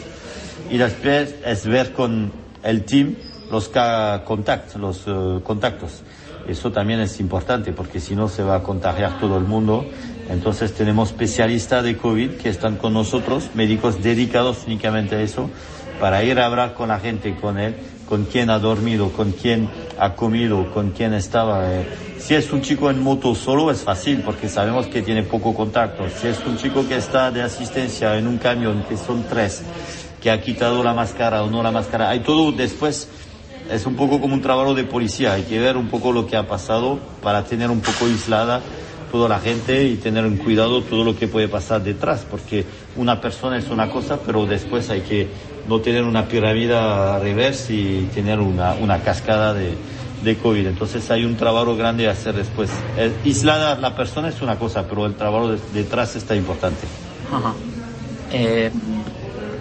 Y 0.70 0.78
después 0.78 1.34
es 1.44 1.66
ver 1.66 1.92
con 1.92 2.32
el 2.62 2.84
team 2.84 3.16
los 3.50 3.68
contact, 3.68 4.76
los 4.76 5.07
uh, 5.07 5.40
contactos. 5.42 6.02
Eso 6.46 6.72
también 6.72 7.00
es 7.00 7.20
importante 7.20 7.72
porque 7.72 8.00
si 8.00 8.14
no 8.14 8.28
se 8.28 8.42
va 8.42 8.57
a 8.57 8.62
contagiar 8.62 9.18
todo 9.18 9.38
el 9.38 9.44
mundo. 9.44 9.87
Entonces 10.28 10.74
tenemos 10.74 11.11
especialistas 11.11 11.85
de 11.85 11.96
COVID 11.96 12.33
que 12.33 12.48
están 12.48 12.76
con 12.76 12.92
nosotros, 12.92 13.50
médicos 13.54 14.02
dedicados 14.02 14.64
únicamente 14.66 15.16
a 15.16 15.22
eso, 15.22 15.50
para 16.00 16.22
ir 16.24 16.38
a 16.38 16.46
hablar 16.46 16.74
con 16.74 16.88
la 16.88 16.98
gente, 16.98 17.37
con 17.37 17.59
él, 17.59 17.76
con 18.09 18.24
quién 18.24 18.50
ha 18.50 18.59
dormido, 18.59 19.11
con 19.11 19.33
quién 19.33 19.68
ha 19.98 20.14
comido, 20.14 20.70
con 20.72 20.90
quién 20.90 21.14
estaba. 21.14 21.72
Eh. 21.72 21.87
Si 22.18 22.35
es 22.35 22.52
un 22.52 22.62
chico 22.62 22.90
en 22.90 23.02
moto 23.02 23.35
solo 23.35 23.70
es 23.70 23.83
fácil 23.83 24.22
porque 24.24 24.48
sabemos 24.48 24.87
que 24.87 25.02
tiene 25.02 25.22
poco 25.22 25.54
contacto. 25.54 26.04
Si 26.11 26.28
es 26.28 26.40
un 26.46 26.57
chico 26.57 26.87
que 26.87 26.96
está 26.96 27.30
de 27.30 27.42
asistencia 27.42 28.16
en 28.18 28.26
un 28.26 28.38
camión, 28.38 28.85
que 28.88 28.96
son 28.96 29.24
tres, 29.28 29.62
que 30.20 30.30
ha 30.30 30.40
quitado 30.40 30.83
la 30.83 30.94
máscara 30.94 31.42
o 31.42 31.50
no 31.50 31.62
la 31.62 31.70
máscara, 31.70 32.11
hay 32.11 32.20
todo 32.20 32.50
después 32.52 33.09
es 33.70 33.87
un 33.87 33.96
poco 33.96 34.20
como 34.20 34.35
un 34.35 34.42
trabajo 34.42 34.74
de 34.74 34.85
policía, 34.85 35.35
hay 35.35 35.42
que 35.42 35.59
ver 35.59 35.77
un 35.77 35.88
poco 35.88 36.12
lo 36.12 36.27
que 36.27 36.37
ha 36.37 36.46
pasado 36.46 36.98
para 37.22 37.44
tener 37.44 37.70
un 37.70 37.81
poco 37.81 38.07
aislada 38.07 38.61
toda 39.11 39.29
la 39.29 39.38
gente 39.38 39.85
y 39.85 39.96
tener 39.96 40.24
en 40.24 40.37
cuidado 40.37 40.83
todo 40.83 41.05
lo 41.05 41.16
que 41.16 41.29
puede 41.29 41.46
pasar 41.46 41.83
detrás, 41.83 42.27
porque 42.29 42.64
una 42.96 43.20
persona 43.20 43.57
es 43.57 43.70
una 43.70 43.88
cosa, 43.88 44.18
pero 44.27 44.44
después 44.44 44.90
hay 44.90 45.03
que 45.03 45.29
no 45.68 45.81
tener 45.81 46.03
una 46.03 46.27
pirámide 46.27 46.77
al 46.77 47.22
revés 47.22 47.70
y 47.70 48.09
tener 48.12 48.40
una, 48.40 48.74
una 48.74 49.00
cascada 49.03 49.55
de, 49.55 49.77
de 50.24 50.37
COVID. 50.37 50.66
Entonces 50.66 51.09
hay 51.11 51.24
un 51.24 51.37
trabajo 51.37 51.77
grande 51.77 52.09
a 52.09 52.12
hacer 52.12 52.35
después. 52.35 52.70
Eh, 52.96 53.12
aislada 53.24 53.77
la 53.77 53.94
persona 53.94 54.29
es 54.29 54.42
una 54.42 54.59
cosa, 54.59 54.85
pero 54.88 55.07
el 55.07 55.14
trabajo 55.14 55.53
de, 55.53 55.59
detrás 55.72 56.16
está 56.16 56.35
importante. 56.35 56.87
Eh, 58.33 58.72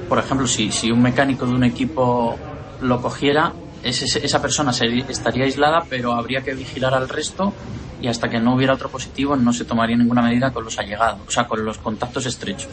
por 0.10 0.18
ejemplo, 0.18 0.48
si, 0.48 0.72
si 0.72 0.90
un 0.90 1.02
mecánico 1.02 1.46
de 1.46 1.54
un 1.54 1.64
equipo 1.64 2.38
lo 2.82 3.02
cogiera, 3.02 3.54
esa 3.84 4.42
persona 4.42 4.72
estaría 4.72 5.46
aislada, 5.46 5.86
pero 5.90 6.14
habría 6.14 6.42
que 6.42 6.54
vigilar 6.54 6.94
al 6.94 7.10
resto 7.10 7.54
y 8.02 8.08
hasta 8.08 8.30
que 8.30 8.40
no 8.40 8.56
hubiera 8.56 8.74
otro 8.74 8.90
positivo 8.90 9.36
no 9.36 9.54
se 9.54 9.66
tomaría 9.66 9.96
ninguna 9.96 10.22
medida 10.22 10.52
con 10.52 10.64
los 10.64 10.78
allegados, 10.78 11.20
o 11.28 11.32
sea, 11.32 11.48
con 11.48 11.64
los 11.64 11.78
contactos 11.78 12.26
estrechos. 12.26 12.72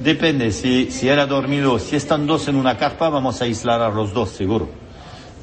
Depende, 0.00 0.50
si, 0.50 0.90
si 0.90 1.08
era 1.08 1.26
dormido, 1.26 1.78
si 1.78 1.96
están 1.96 2.26
dos 2.26 2.48
en 2.48 2.56
una 2.56 2.76
carpa, 2.76 3.08
vamos 3.08 3.40
a 3.40 3.44
aislar 3.44 3.80
a 3.80 3.90
los 3.90 4.12
dos, 4.12 4.30
seguro. 4.30 4.68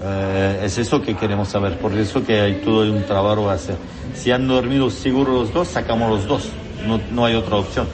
Eh, 0.02 0.62
es 0.64 0.78
eso 0.78 1.02
que 1.02 1.16
queremos 1.16 1.48
saber, 1.48 1.78
por 1.78 1.94
eso 1.94 2.26
que 2.26 2.40
hay 2.40 2.56
todo 2.56 2.82
un 2.92 3.04
trabajo 3.04 3.50
a 3.50 3.54
hacer. 3.54 3.78
Si 4.16 4.32
han 4.32 4.48
dormido 4.48 4.90
seguro 4.90 5.34
los 5.34 5.54
dos, 5.54 5.68
sacamos 5.68 6.10
los 6.10 6.28
dos, 6.28 6.50
no, 6.86 7.00
no 7.12 7.26
hay 7.26 7.36
otra 7.36 7.58
opción. 7.58 7.88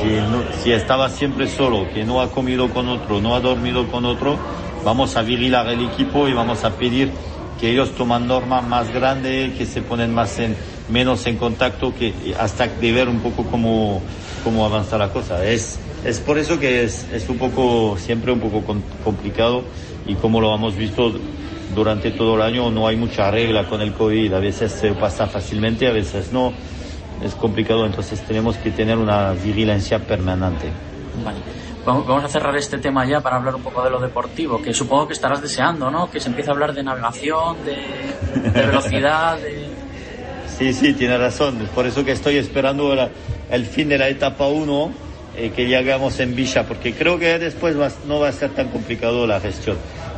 Si, 0.00 0.06
no, 0.06 0.42
si 0.62 0.72
estaba 0.72 1.08
siempre 1.08 1.48
solo, 1.48 1.86
que 1.92 2.04
no 2.04 2.20
ha 2.20 2.30
comido 2.30 2.68
con 2.70 2.88
otro, 2.88 3.20
no 3.20 3.34
ha 3.34 3.40
dormido 3.40 3.86
con 3.90 4.04
otro, 4.04 4.38
vamos 4.84 5.16
a 5.16 5.22
vigilar 5.22 5.68
el 5.68 5.84
equipo 5.84 6.28
y 6.28 6.32
vamos 6.32 6.64
a 6.64 6.70
pedir 6.76 7.10
que 7.60 7.70
ellos 7.70 7.92
toman 7.96 8.26
normas 8.26 8.66
más 8.66 8.92
grandes, 8.92 9.52
que 9.54 9.66
se 9.66 9.82
ponen 9.82 10.14
más 10.14 10.38
en, 10.38 10.56
menos 10.88 11.26
en 11.26 11.36
contacto, 11.36 11.94
que 11.94 12.14
hasta 12.38 12.68
de 12.68 12.92
ver 12.92 13.08
un 13.08 13.20
poco 13.20 13.44
cómo, 13.44 14.00
cómo 14.44 14.64
avanza 14.64 14.96
la 14.96 15.10
cosa. 15.12 15.44
Es, 15.44 15.78
es 16.04 16.20
por 16.20 16.38
eso 16.38 16.58
que 16.58 16.84
es, 16.84 17.06
es 17.12 17.28
un 17.28 17.38
poco, 17.38 17.96
siempre 17.98 18.32
un 18.32 18.40
poco 18.40 18.62
complicado 19.04 19.64
y 20.06 20.14
como 20.14 20.40
lo 20.40 20.54
hemos 20.54 20.76
visto 20.76 21.12
durante 21.74 22.10
todo 22.12 22.36
el 22.36 22.42
año, 22.42 22.70
no 22.70 22.86
hay 22.86 22.96
mucha 22.96 23.30
regla 23.30 23.68
con 23.68 23.82
el 23.82 23.92
COVID. 23.92 24.32
A 24.32 24.40
veces 24.40 24.72
se 24.72 24.92
pasa 24.92 25.26
fácilmente, 25.26 25.86
a 25.86 25.92
veces 25.92 26.32
no. 26.32 26.52
Es 27.22 27.34
complicado, 27.34 27.84
entonces 27.84 28.20
tenemos 28.22 28.56
que 28.56 28.70
tener 28.70 28.96
una 28.96 29.32
vigilancia 29.32 29.98
permanente. 29.98 30.68
Vale. 31.24 31.38
Vamos 31.84 32.24
a 32.24 32.28
cerrar 32.28 32.54
este 32.56 32.78
tema 32.78 33.06
ya 33.06 33.20
para 33.20 33.36
hablar 33.36 33.54
un 33.54 33.62
poco 33.62 33.82
de 33.82 33.90
lo 33.90 33.98
deportivo, 33.98 34.60
que 34.60 34.74
supongo 34.74 35.08
que 35.08 35.14
estarás 35.14 35.40
deseando, 35.40 35.90
¿no? 35.90 36.10
Que 36.10 36.20
se 36.20 36.28
empiece 36.28 36.50
a 36.50 36.52
hablar 36.52 36.74
de 36.74 36.82
navegación, 36.82 37.56
de, 37.64 38.50
velocidad, 38.50 39.38
Sí, 40.58 40.72
sí, 40.72 40.92
tiene 40.92 41.16
razón. 41.16 41.62
Es 41.62 41.68
por 41.68 41.86
eso 41.86 42.04
que 42.04 42.10
estoy 42.10 42.36
esperando 42.36 42.92
el 43.48 43.64
fin 43.64 43.88
de 43.88 43.96
la 43.96 44.08
etapa 44.08 44.48
1 44.48 44.90
eh, 45.36 45.52
que 45.54 45.68
llegamos 45.68 46.18
en 46.18 46.34
Villa, 46.34 46.64
porque 46.64 46.94
creo 46.94 47.16
que 47.16 47.38
después 47.38 47.76
no 48.06 48.18
va 48.18 48.28
a 48.28 48.32
ser 48.32 48.50
tan 48.50 48.68
complicado 48.68 49.24
la 49.26 49.38
gestión. 49.38 49.76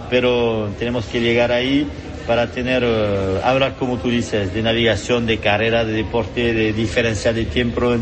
Pero 0.08 0.70
tenemos 0.78 1.04
que 1.04 1.20
llegar 1.20 1.52
ahí 1.52 1.86
para 2.30 2.46
tener, 2.46 2.84
uh, 2.84 3.76
como 3.76 3.98
tú 3.98 4.08
dices, 4.08 4.54
de 4.54 4.62
navegación, 4.62 5.26
de 5.26 5.38
carrera, 5.38 5.84
de 5.84 5.94
deporte, 5.94 6.54
de 6.54 6.72
diferencia 6.72 7.32
de 7.32 7.44
tiempo, 7.44 7.92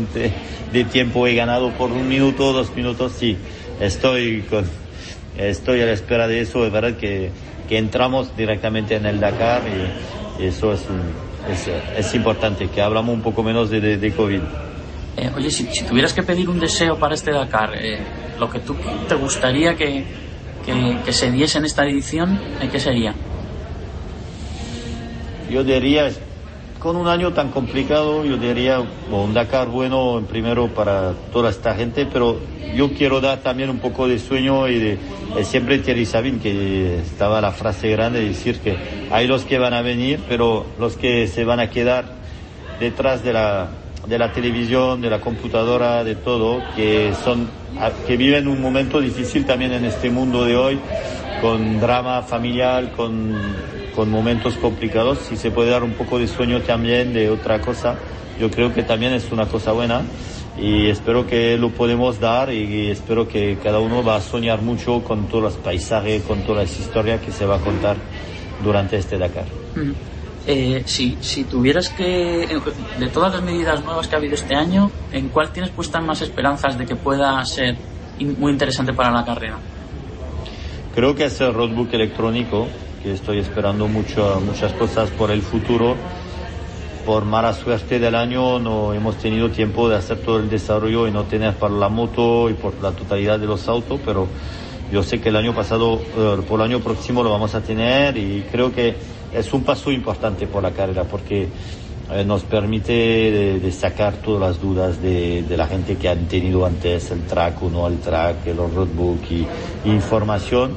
de 0.71 0.83
tiempo 0.83 1.25
he 1.25 1.33
ganado 1.33 1.71
por 1.71 1.91
un 1.91 2.07
minuto, 2.07 2.53
dos 2.53 2.75
minutos, 2.75 3.13
sí, 3.13 3.35
estoy 3.79 4.43
con, 4.43 4.65
estoy 5.35 5.81
a 5.81 5.87
la 5.87 5.93
espera 5.93 6.27
de 6.27 6.41
eso, 6.41 6.63
es 6.63 6.71
verdad 6.71 6.95
que, 6.95 7.31
que 7.67 7.79
entramos 7.79 8.37
directamente 8.37 8.97
en 8.97 9.07
el 9.07 9.19
Dakar 9.19 9.63
y, 9.67 10.43
eso 10.45 10.73
es, 10.73 10.85
es, 11.51 11.67
es, 11.97 12.13
importante, 12.13 12.67
que 12.67 12.83
hablamos 12.83 13.15
un 13.15 13.23
poco 13.23 13.41
menos 13.41 13.71
de, 13.71 13.97
de, 13.97 14.11
COVID. 14.11 14.41
Eh, 15.17 15.31
oye, 15.35 15.49
si, 15.49 15.65
si, 15.73 15.85
tuvieras 15.85 16.13
que 16.13 16.21
pedir 16.21 16.47
un 16.47 16.59
deseo 16.59 16.99
para 16.99 17.15
este 17.15 17.31
Dakar, 17.31 17.71
eh, 17.73 17.97
lo 18.39 18.47
que 18.47 18.59
tú 18.59 18.75
te 19.07 19.15
gustaría 19.15 19.73
que, 19.73 20.05
que, 20.63 20.97
que 21.03 21.13
se 21.13 21.31
diese 21.31 21.57
en 21.57 21.65
esta 21.65 21.83
edición, 21.83 22.39
¿qué 22.71 22.79
sería? 22.79 23.15
Yo 25.49 25.63
diría, 25.63 26.09
con 26.79 26.95
un 26.95 27.07
año 27.07 27.33
tan 27.33 27.49
complicado, 27.49 28.23
yo 28.23 28.37
diría 28.37 28.81
un 29.11 29.33
Dakar 29.33 29.67
bueno 29.67 30.23
primero 30.29 30.67
para 30.67 31.13
toda 31.31 31.49
esta 31.49 31.75
gente, 31.75 32.05
pero 32.05 32.39
yo 32.75 32.93
quiero 32.93 33.19
dar 33.19 33.39
también 33.39 33.69
un 33.69 33.79
poco 33.79 34.07
de 34.07 34.19
sueño 34.19 34.67
y 34.67 34.79
de, 34.79 34.97
siempre 35.43 35.79
Thierry 35.79 36.05
Sabine, 36.05 36.39
que 36.39 36.99
estaba 36.99 37.41
la 37.41 37.51
frase 37.51 37.89
grande, 37.89 38.21
decir 38.21 38.59
que 38.59 38.77
hay 39.11 39.27
los 39.27 39.43
que 39.43 39.57
van 39.57 39.73
a 39.73 39.81
venir, 39.81 40.21
pero 40.27 40.65
los 40.79 40.95
que 40.95 41.27
se 41.27 41.43
van 41.43 41.59
a 41.59 41.69
quedar 41.69 42.05
detrás 42.79 43.23
de 43.23 43.33
la, 43.33 43.69
de 44.07 44.17
la 44.17 44.31
televisión, 44.31 45.01
de 45.01 45.09
la 45.09 45.19
computadora, 45.19 46.03
de 46.03 46.15
todo, 46.15 46.61
que 46.75 47.13
son, 47.23 47.49
que 48.07 48.17
viven 48.17 48.47
un 48.47 48.61
momento 48.61 49.01
difícil 49.01 49.45
también 49.45 49.73
en 49.73 49.85
este 49.85 50.09
mundo 50.09 50.45
de 50.45 50.55
hoy, 50.55 50.79
con 51.41 51.79
drama 51.79 52.21
familiar, 52.21 52.91
con 52.91 53.35
con 53.99 54.09
momentos 54.09 54.55
complicados, 54.55 55.19
si 55.27 55.35
se 55.35 55.51
puede 55.51 55.71
dar 55.71 55.83
un 55.83 55.91
poco 55.91 56.19
de 56.19 56.27
sueño 56.27 56.61
también 56.61 57.11
de 57.11 57.29
otra 57.29 57.59
cosa, 57.59 57.97
yo 58.39 58.49
creo 58.49 58.73
que 58.73 58.83
también 58.83 59.11
es 59.11 59.29
una 59.29 59.45
cosa 59.45 59.73
buena 59.73 60.03
y 60.57 60.87
espero 60.87 61.27
que 61.27 61.57
lo 61.57 61.71
podemos 61.71 62.17
dar 62.17 62.49
y 62.49 62.89
espero 62.89 63.27
que 63.27 63.57
cada 63.61 63.79
uno 63.79 64.01
va 64.01 64.15
a 64.15 64.21
soñar 64.21 64.61
mucho 64.61 65.03
con 65.03 65.27
todos 65.27 65.43
los 65.43 65.53
paisajes, 65.55 66.23
con 66.23 66.43
todas 66.43 66.69
las 66.69 66.79
historias 66.79 67.19
que 67.19 67.33
se 67.33 67.45
va 67.45 67.57
a 67.57 67.59
contar 67.59 67.97
durante 68.63 68.95
este 68.95 69.17
Dakar. 69.17 69.47
Eh, 70.47 70.83
si, 70.85 71.17
si 71.19 71.43
tuvieras 71.43 71.89
que, 71.89 72.47
de 72.99 73.07
todas 73.07 73.33
las 73.33 73.43
medidas 73.43 73.83
nuevas 73.83 74.07
que 74.07 74.15
ha 74.15 74.17
habido 74.17 74.35
este 74.35 74.55
año, 74.55 74.89
¿en 75.11 75.27
cuál 75.27 75.51
tienes 75.51 75.71
puestas 75.71 76.01
más 76.01 76.21
esperanzas 76.21 76.77
de 76.77 76.85
que 76.85 76.95
pueda 76.95 77.43
ser 77.43 77.75
muy 78.37 78.53
interesante 78.53 78.93
para 78.93 79.11
la 79.11 79.25
carrera? 79.25 79.57
Creo 80.93 81.13
que 81.15 81.25
es 81.25 81.39
el 81.39 81.53
roadbook 81.53 81.93
electrónico, 81.93 82.67
que 83.03 83.11
estoy 83.11 83.39
esperando 83.39 83.87
mucho, 83.87 84.41
muchas 84.43 84.73
cosas 84.73 85.09
por 85.11 85.29
el 85.31 85.41
futuro. 85.41 85.95
Por 87.05 87.25
mala 87.25 87.53
suerte 87.53 87.99
del 87.99 88.15
año 88.15 88.59
no 88.59 88.93
hemos 88.93 89.17
tenido 89.17 89.49
tiempo 89.49 89.87
de 89.87 89.95
hacer 89.95 90.17
todo 90.17 90.37
el 90.37 90.49
desarrollo 90.49 91.07
y 91.07 91.11
no 91.11 91.23
tener 91.25 91.55
para 91.55 91.73
la 91.73 91.89
moto 91.89 92.49
y 92.49 92.53
por 92.53 92.81
la 92.81 92.91
totalidad 92.91 93.39
de 93.39 93.45
los 93.45 93.67
autos, 93.67 93.99
pero 94.03 94.27
yo 94.91 95.03
sé 95.03 95.21
que 95.21 95.29
el 95.29 95.35
año 95.35 95.53
pasado, 95.53 96.01
eh, 96.17 96.41
por 96.47 96.59
el 96.59 96.65
año 96.65 96.79
próximo 96.79 97.23
lo 97.23 97.29
vamos 97.29 97.53
a 97.53 97.61
tener 97.61 98.17
y 98.17 98.43
creo 98.51 98.73
que 98.73 98.95
es 99.33 99.53
un 99.53 99.63
paso 99.63 99.91
importante 99.91 100.47
por 100.47 100.63
la 100.63 100.71
carrera 100.71 101.03
porque 101.03 101.47
nos 102.25 102.43
permite 102.43 102.91
de, 103.61 103.71
sacar 103.71 104.15
todas 104.17 104.41
las 104.41 104.61
dudas 104.61 105.01
de, 105.01 105.43
de, 105.43 105.57
la 105.57 105.67
gente 105.67 105.95
que 105.95 106.09
han 106.09 106.27
tenido 106.27 106.65
antes 106.65 107.11
el 107.11 107.21
track 107.25 107.61
o 107.61 107.69
no 107.69 107.87
el 107.87 107.99
track, 107.99 108.47
los 108.47 108.73
roadbook 108.73 109.21
y, 109.29 109.45
y 109.85 109.91
información. 109.91 110.71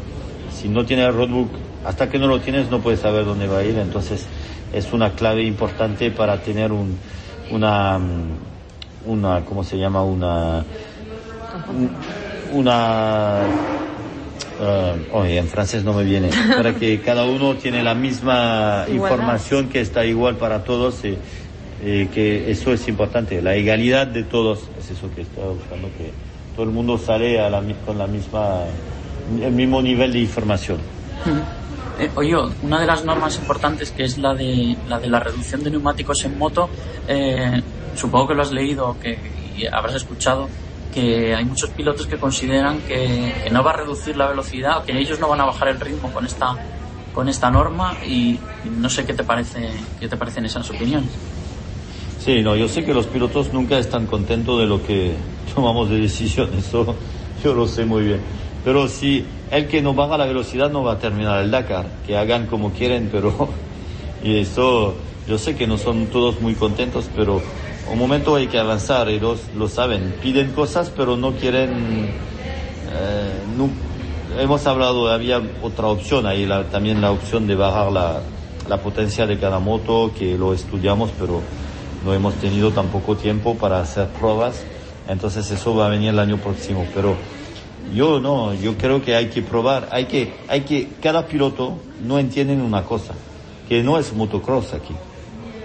Si 0.52 0.68
no 0.68 0.84
tiene 0.84 1.04
el 1.04 1.14
roadbook 1.14 1.48
hasta 1.84 2.08
que 2.08 2.18
no 2.18 2.26
lo 2.26 2.40
tienes 2.40 2.70
no 2.70 2.80
puedes 2.80 3.00
saber 3.00 3.24
dónde 3.24 3.46
va 3.46 3.58
a 3.58 3.64
ir, 3.64 3.78
entonces 3.78 4.26
es 4.72 4.92
una 4.92 5.12
clave 5.12 5.42
importante 5.42 6.10
para 6.10 6.38
tener 6.42 6.70
un, 6.70 6.96
una, 7.50 7.98
una, 9.06 9.44
¿cómo 9.44 9.64
se 9.64 9.78
llama? 9.78 10.02
Una, 10.02 10.64
una, 12.52 13.42
uh, 14.62 15.24
en 15.24 15.46
francés 15.48 15.84
no 15.84 15.92
me 15.92 16.04
viene, 16.04 16.30
para 16.56 16.74
que 16.74 17.00
cada 17.00 17.24
uno 17.24 17.54
tiene 17.56 17.82
la 17.82 17.94
misma 17.94 18.86
información 18.88 19.68
que 19.68 19.80
está 19.80 20.04
igual 20.04 20.36
para 20.36 20.64
todos. 20.64 21.04
y 21.04 22.06
que 22.06 22.50
eso 22.50 22.72
es 22.72 22.86
importante, 22.86 23.42
la 23.42 23.56
igualdad 23.56 24.06
de 24.06 24.22
todos, 24.22 24.60
es 24.78 24.90
eso 24.90 25.10
que 25.14 25.22
estaba 25.22 25.48
buscando, 25.48 25.88
que 25.98 26.12
todo 26.54 26.64
el 26.64 26.70
mundo 26.70 26.96
sale 26.96 27.40
a 27.40 27.50
la, 27.50 27.62
con 27.84 27.98
la 27.98 28.06
misma, 28.06 28.60
el 29.42 29.52
mismo 29.52 29.82
nivel 29.82 30.12
de 30.12 30.20
información. 30.20 30.78
Eh, 31.98 32.10
oye, 32.14 32.34
una 32.62 32.80
de 32.80 32.86
las 32.86 33.04
normas 33.04 33.36
importantes 33.38 33.90
que 33.90 34.04
es 34.04 34.18
la 34.18 34.34
de 34.34 34.76
la, 34.88 34.98
de 34.98 35.08
la 35.08 35.20
reducción 35.20 35.62
de 35.62 35.70
neumáticos 35.70 36.24
en 36.24 36.38
moto, 36.38 36.68
eh, 37.06 37.60
supongo 37.94 38.28
que 38.28 38.34
lo 38.34 38.42
has 38.42 38.52
leído 38.52 38.96
que, 39.00 39.18
y 39.56 39.66
habrás 39.66 39.96
escuchado 39.96 40.48
que 40.92 41.34
hay 41.34 41.44
muchos 41.44 41.70
pilotos 41.70 42.06
que 42.06 42.18
consideran 42.18 42.80
que, 42.82 43.32
no 43.50 43.64
va 43.64 43.72
a 43.72 43.76
reducir 43.78 44.16
la 44.16 44.28
velocidad 44.28 44.84
que 44.84 44.96
ellos 44.98 45.18
no 45.18 45.28
van 45.28 45.40
a 45.40 45.44
bajar 45.44 45.68
el 45.68 45.80
ritmo 45.80 46.12
con 46.12 46.24
esta 46.24 46.56
con 47.12 47.28
esta 47.28 47.50
norma 47.50 47.96
y, 48.06 48.38
no 48.64 48.88
sé 48.88 49.04
qué 49.04 49.12
te 49.12 49.24
parece 49.24 49.70
qué 49.98 50.08
te 50.08 50.16
parecen 50.16 50.44
esas 50.44 50.68
opiniones. 50.70 51.10
Sí, 52.20 52.40
no, 52.40 52.54
yo 52.54 52.68
sé 52.68 52.84
que 52.84 52.94
los 52.94 53.06
pilotos 53.06 53.52
nunca 53.52 53.78
están 53.78 54.06
contentos 54.06 54.60
de 54.60 54.66
lo 54.66 54.82
que 54.86 55.14
tomamos 55.54 55.90
de 55.90 55.98
decisión, 55.98 56.50
eso 56.56 56.94
yo 57.42 57.54
lo 57.54 57.66
sé 57.66 57.84
muy 57.84 58.04
bien. 58.04 58.20
Pero 58.64 58.86
si 58.86 59.24
el 59.50 59.66
que 59.66 59.82
no 59.82 59.92
baja 59.92 60.16
la 60.16 60.26
velocidad 60.26 60.70
no 60.70 60.84
va 60.84 60.92
a 60.92 60.98
terminar 60.98 61.42
el 61.42 61.50
Dakar, 61.50 61.86
que 62.06 62.16
hagan 62.16 62.46
como 62.46 62.70
quieren, 62.70 63.08
pero 63.10 63.48
y 64.22 64.38
eso 64.38 64.94
yo 65.26 65.38
sé 65.38 65.56
que 65.56 65.66
no 65.66 65.78
son 65.78 66.06
todos 66.06 66.40
muy 66.40 66.54
contentos, 66.54 67.10
pero 67.14 67.42
un 67.90 67.98
momento 67.98 68.36
hay 68.36 68.46
que 68.46 68.58
avanzar, 68.58 69.08
ellos 69.08 69.40
lo 69.56 69.68
saben, 69.68 70.14
piden 70.22 70.52
cosas 70.52 70.90
pero 70.96 71.16
no 71.16 71.32
quieren, 71.32 72.10
eh, 72.92 73.32
hemos 74.38 74.66
hablado, 74.66 75.10
había 75.10 75.42
otra 75.62 75.88
opción 75.88 76.26
ahí, 76.26 76.46
la, 76.46 76.64
también 76.64 77.00
la 77.00 77.10
opción 77.10 77.46
de 77.46 77.54
bajar 77.54 77.92
la, 77.92 78.20
la 78.68 78.78
potencia 78.78 79.26
de 79.26 79.38
cada 79.38 79.58
moto, 79.58 80.12
que 80.16 80.38
lo 80.38 80.54
estudiamos, 80.54 81.10
pero 81.18 81.40
no 82.04 82.14
hemos 82.14 82.34
tenido 82.34 82.70
tampoco 82.70 83.16
tiempo 83.16 83.56
para 83.56 83.80
hacer 83.80 84.08
pruebas, 84.08 84.62
entonces 85.08 85.50
eso 85.50 85.74
va 85.74 85.86
a 85.86 85.88
venir 85.88 86.10
el 86.10 86.18
año 86.18 86.36
próximo, 86.38 86.86
pero 86.94 87.16
yo 87.94 88.20
no, 88.20 88.54
yo 88.54 88.76
creo 88.78 89.02
que 89.02 89.14
hay 89.16 89.26
que 89.26 89.42
probar, 89.42 89.88
hay 89.90 90.06
que, 90.06 90.32
hay 90.48 90.62
que, 90.62 90.88
cada 91.02 91.26
piloto 91.26 91.76
no 92.02 92.18
entiende 92.18 92.54
una 92.54 92.84
cosa, 92.84 93.12
que 93.68 93.82
no 93.82 93.98
es 93.98 94.12
motocross 94.12 94.72
aquí. 94.72 94.94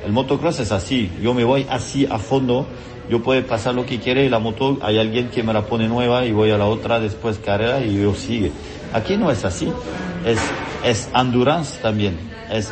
El 0.05 0.11
motocross 0.11 0.59
es 0.59 0.71
así, 0.71 1.11
yo 1.21 1.33
me 1.33 1.43
voy 1.43 1.65
así 1.69 2.05
a 2.09 2.17
fondo, 2.17 2.67
yo 3.09 3.21
puedo 3.23 3.45
pasar 3.45 3.75
lo 3.75 3.85
que 3.85 3.99
quiere 3.99 4.25
y 4.25 4.29
la 4.29 4.39
moto, 4.39 4.77
hay 4.81 4.99
alguien 4.99 5.29
que 5.29 5.43
me 5.43 5.53
la 5.53 5.65
pone 5.65 5.87
nueva 5.87 6.25
y 6.25 6.31
voy 6.31 6.51
a 6.51 6.57
la 6.57 6.65
otra 6.65 6.99
después 6.99 7.39
carrera 7.39 7.83
y 7.83 8.01
yo 8.01 8.13
sigue. 8.13 8.51
Aquí 8.93 9.17
no 9.17 9.31
es 9.31 9.43
así, 9.43 9.71
es, 10.25 10.39
es 10.83 11.09
endurance 11.15 11.79
también, 11.81 12.17
es 12.51 12.71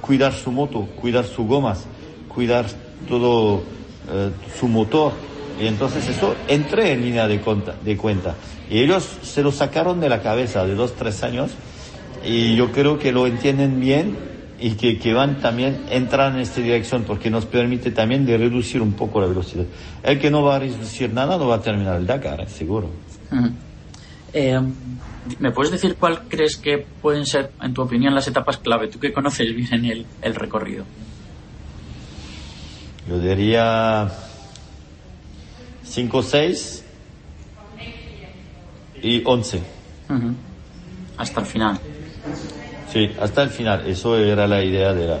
cuidar 0.00 0.32
su 0.32 0.50
moto, 0.50 0.88
cuidar 1.00 1.24
sus 1.24 1.46
gomas, 1.46 1.86
cuidar 2.28 2.66
todo 3.08 3.62
eh, 4.10 4.30
su 4.58 4.68
motor. 4.68 5.12
Y 5.60 5.66
entonces 5.66 6.08
eso 6.08 6.34
entré 6.48 6.92
en 6.92 7.02
línea 7.02 7.28
de, 7.28 7.40
cuenta, 7.40 7.74
de 7.84 7.96
cuenta. 7.96 8.34
Y 8.68 8.80
ellos 8.80 9.08
se 9.22 9.42
lo 9.42 9.52
sacaron 9.52 10.00
de 10.00 10.08
la 10.08 10.20
cabeza 10.20 10.66
de 10.66 10.74
dos, 10.74 10.94
tres 10.94 11.22
años. 11.22 11.52
Y 12.24 12.56
yo 12.56 12.72
creo 12.72 12.98
que 12.98 13.12
lo 13.12 13.26
entienden 13.26 13.80
bien 13.80 14.33
y 14.64 14.76
que, 14.76 14.98
que 14.98 15.12
van 15.12 15.42
también, 15.42 15.84
entrar 15.90 16.32
en 16.32 16.38
esta 16.38 16.62
dirección 16.62 17.04
porque 17.04 17.28
nos 17.28 17.44
permite 17.44 17.90
también 17.90 18.24
de 18.24 18.38
reducir 18.38 18.80
un 18.80 18.94
poco 18.94 19.20
la 19.20 19.26
velocidad. 19.26 19.66
El 20.02 20.18
que 20.18 20.30
no 20.30 20.42
va 20.42 20.56
a 20.56 20.58
reducir 20.58 21.12
nada 21.12 21.36
no 21.36 21.46
va 21.48 21.56
a 21.56 21.60
terminar 21.60 21.96
el 22.00 22.06
Dakar, 22.06 22.40
eh, 22.40 22.48
seguro. 22.48 22.88
Eh, 24.32 24.58
¿Me 25.38 25.50
puedes 25.50 25.70
decir 25.70 25.96
cuál 25.96 26.22
crees 26.28 26.56
que 26.56 26.78
pueden 26.78 27.26
ser, 27.26 27.52
en 27.60 27.74
tu 27.74 27.82
opinión, 27.82 28.14
las 28.14 28.26
etapas 28.26 28.56
clave? 28.56 28.88
Tú 28.88 28.98
que 28.98 29.12
conoces 29.12 29.54
bien 29.54 29.84
el, 29.84 30.06
el 30.22 30.34
recorrido. 30.34 30.86
Yo 33.06 33.18
diría 33.18 34.10
5 35.82 36.16
o 36.16 36.22
6 36.22 36.84
y 39.02 39.22
11. 39.26 39.62
Hasta 41.18 41.40
el 41.40 41.46
final. 41.46 41.78
Sí, 42.94 43.10
hasta 43.20 43.42
el 43.42 43.50
final. 43.50 43.82
Eso 43.88 44.16
era 44.16 44.46
la 44.46 44.62
idea 44.64 44.94
de 44.94 45.06
la, 45.08 45.18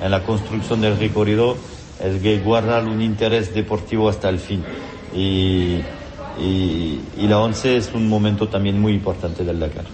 en 0.00 0.10
la 0.10 0.22
construcción 0.22 0.80
del 0.80 0.96
recorrido, 0.98 1.56
es 2.02 2.22
que 2.22 2.38
guardar 2.38 2.84
un 2.86 3.02
interés 3.02 3.52
deportivo 3.52 4.08
hasta 4.08 4.28
el 4.28 4.38
fin. 4.38 4.64
Y, 5.12 5.82
y, 6.38 7.00
y 7.16 7.26
la 7.26 7.40
11 7.40 7.76
es 7.76 7.92
un 7.92 8.08
momento 8.08 8.46
también 8.48 8.80
muy 8.80 8.92
importante 8.92 9.42
del 9.44 9.58
Dakar. 9.58 9.84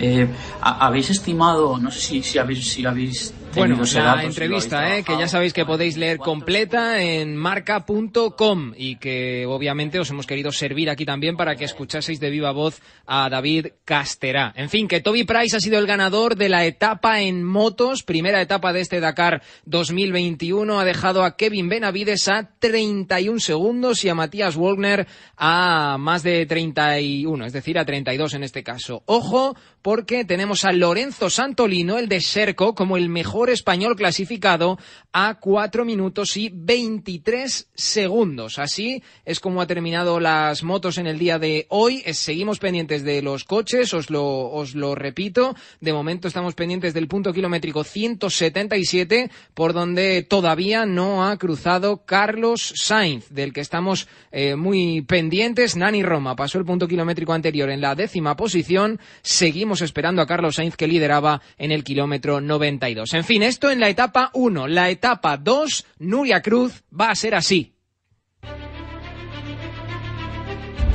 Eh, 0.00 0.26
ha- 0.62 0.86
¿Habéis 0.86 1.10
estimado, 1.10 1.76
no 1.78 1.90
sé 1.90 2.00
si, 2.00 2.22
si 2.22 2.38
habéis, 2.38 2.72
si 2.72 2.86
habéis 2.86 3.34
Bueno, 3.54 3.82
ese 3.82 4.00
la 4.00 4.16
lo 4.16 4.22
entrevista, 4.22 4.96
eh, 4.96 5.02
que 5.02 5.18
ya 5.18 5.28
sabéis 5.28 5.52
que 5.52 5.66
podéis 5.66 5.96
leer 5.98 6.18
completa 6.18 7.02
en 7.02 7.36
marca.com 7.36 8.72
y 8.76 8.96
que 8.96 9.44
obviamente 9.46 10.00
os 10.00 10.08
hemos 10.10 10.26
querido 10.26 10.52
servir 10.52 10.88
aquí 10.88 11.04
también 11.04 11.36
para 11.36 11.54
que 11.54 11.64
escuchaseis 11.64 12.18
de 12.18 12.30
viva 12.30 12.52
voz 12.52 12.80
a 13.06 13.28
David 13.28 13.68
Casterá. 13.84 14.52
En 14.56 14.70
fin, 14.70 14.88
que 14.88 15.00
Toby 15.00 15.24
Price 15.24 15.56
ha 15.56 15.60
sido 15.60 15.78
el 15.78 15.86
ganador 15.86 16.36
de 16.36 16.48
la 16.48 16.64
etapa 16.64 17.20
en 17.20 17.44
motos, 17.44 18.02
primera 18.02 18.40
etapa 18.40 18.72
de 18.72 18.80
este 18.80 19.00
Dakar 19.00 19.42
2021, 19.66 20.80
ha 20.80 20.84
dejado 20.84 21.22
a 21.22 21.36
Kevin 21.36 21.68
Benavides 21.68 22.28
a 22.28 22.50
31 22.58 23.38
segundos 23.38 24.02
y 24.04 24.08
a 24.08 24.14
Matías 24.14 24.56
Wagner 24.56 25.06
a 25.36 25.96
más 25.98 26.22
de 26.22 26.46
31, 26.46 27.44
es 27.44 27.52
decir, 27.52 27.78
a 27.78 27.84
32 27.84 28.34
en 28.34 28.44
este 28.44 28.62
caso. 28.62 29.02
Ojo, 29.04 29.54
porque 29.82 30.24
tenemos 30.24 30.64
a 30.64 30.72
Lorenzo 30.72 31.28
Santolino, 31.28 31.98
el 31.98 32.08
de 32.08 32.20
Serco, 32.20 32.74
como 32.74 32.96
el 32.96 33.08
mejor 33.08 33.41
español 33.50 33.96
clasificado 33.96 34.78
a 35.12 35.38
4 35.40 35.84
minutos 35.84 36.36
y 36.36 36.50
23 36.52 37.68
segundos. 37.74 38.58
Así 38.58 39.02
es 39.24 39.40
como 39.40 39.60
ha 39.60 39.66
terminado 39.66 40.20
las 40.20 40.62
motos 40.62 40.98
en 40.98 41.06
el 41.06 41.18
día 41.18 41.38
de 41.38 41.66
hoy. 41.68 42.02
Seguimos 42.12 42.58
pendientes 42.58 43.04
de 43.04 43.22
los 43.22 43.44
coches, 43.44 43.94
os 43.94 44.10
lo, 44.10 44.50
os 44.50 44.74
lo 44.74 44.94
repito. 44.94 45.54
De 45.80 45.92
momento 45.92 46.28
estamos 46.28 46.54
pendientes 46.54 46.94
del 46.94 47.08
punto 47.08 47.32
kilométrico 47.32 47.84
177, 47.84 49.30
por 49.54 49.72
donde 49.72 50.22
todavía 50.22 50.86
no 50.86 51.26
ha 51.26 51.36
cruzado 51.36 52.04
Carlos 52.04 52.72
Sainz, 52.76 53.28
del 53.30 53.52
que 53.52 53.60
estamos 53.60 54.08
eh, 54.30 54.56
muy 54.56 55.02
pendientes. 55.02 55.76
Nani 55.76 56.02
Roma 56.02 56.36
pasó 56.36 56.58
el 56.58 56.64
punto 56.64 56.88
kilométrico 56.88 57.32
anterior 57.32 57.70
en 57.70 57.80
la 57.80 57.94
décima 57.94 58.36
posición. 58.36 59.00
Seguimos 59.22 59.82
esperando 59.82 60.22
a 60.22 60.26
Carlos 60.26 60.56
Sainz 60.56 60.76
que 60.76 60.86
lideraba 60.86 61.40
en 61.58 61.72
el 61.72 61.84
kilómetro 61.84 62.40
92. 62.40 63.14
En 63.14 63.24
fin, 63.24 63.31
esto 63.40 63.70
en 63.70 63.78
la 63.80 63.88
etapa 63.88 64.30
1. 64.34 64.66
La 64.66 64.90
etapa 64.90 65.36
2, 65.36 65.86
Nuria 66.00 66.42
Cruz, 66.42 66.82
va 66.92 67.10
a 67.10 67.14
ser 67.14 67.36
así. 67.36 67.72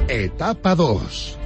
Etapa 0.10 0.76
2. 0.76 1.38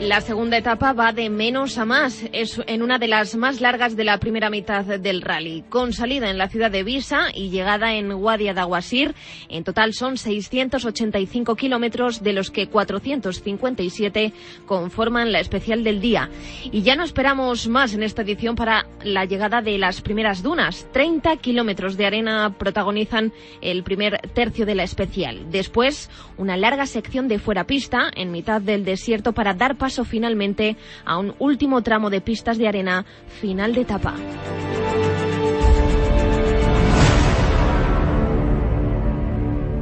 La 0.00 0.22
segunda 0.22 0.56
etapa 0.56 0.94
va 0.94 1.12
de 1.12 1.28
menos 1.28 1.76
a 1.76 1.84
más. 1.84 2.24
Es 2.32 2.58
en 2.66 2.80
una 2.80 2.98
de 2.98 3.06
las 3.06 3.36
más 3.36 3.60
largas 3.60 3.96
de 3.96 4.04
la 4.04 4.16
primera 4.16 4.48
mitad 4.48 4.82
del 4.82 5.20
rally, 5.20 5.62
con 5.68 5.92
salida 5.92 6.30
en 6.30 6.38
la 6.38 6.48
ciudad 6.48 6.70
de 6.70 6.82
Visa 6.82 7.26
y 7.34 7.50
llegada 7.50 7.92
en 7.92 8.10
Guadia 8.14 8.54
de 8.54 8.62
Aguasir. 8.62 9.14
En 9.50 9.62
total 9.62 9.92
son 9.92 10.16
685 10.16 11.54
kilómetros, 11.54 12.22
de 12.22 12.32
los 12.32 12.50
que 12.50 12.68
457 12.68 14.32
conforman 14.64 15.32
la 15.32 15.40
especial 15.40 15.84
del 15.84 16.00
día. 16.00 16.30
Y 16.72 16.80
ya 16.80 16.96
no 16.96 17.04
esperamos 17.04 17.68
más 17.68 17.92
en 17.92 18.02
esta 18.02 18.22
edición 18.22 18.56
para 18.56 18.86
la 19.04 19.26
llegada 19.26 19.60
de 19.60 19.76
las 19.76 20.00
primeras 20.00 20.42
dunas. 20.42 20.88
30 20.94 21.36
kilómetros 21.36 21.98
de 21.98 22.06
arena 22.06 22.56
protagonizan 22.58 23.34
el 23.60 23.82
primer 23.82 24.18
tercio 24.32 24.64
de 24.64 24.76
la 24.76 24.84
especial. 24.84 25.50
Después, 25.50 26.08
una 26.38 26.56
larga 26.56 26.86
sección 26.86 27.28
de 27.28 27.38
fuera 27.38 27.64
pista 27.64 28.10
en 28.16 28.32
mitad 28.32 28.62
del 28.62 28.86
desierto 28.86 29.34
para 29.34 29.52
dar 29.52 29.76
paso 29.76 29.89
finalmente 30.04 30.76
a 31.04 31.18
un 31.18 31.34
último 31.38 31.82
tramo 31.82 32.10
de 32.10 32.20
pistas 32.20 32.58
de 32.58 32.68
arena 32.68 33.04
final 33.40 33.74
de 33.74 33.80
etapa. 33.82 34.14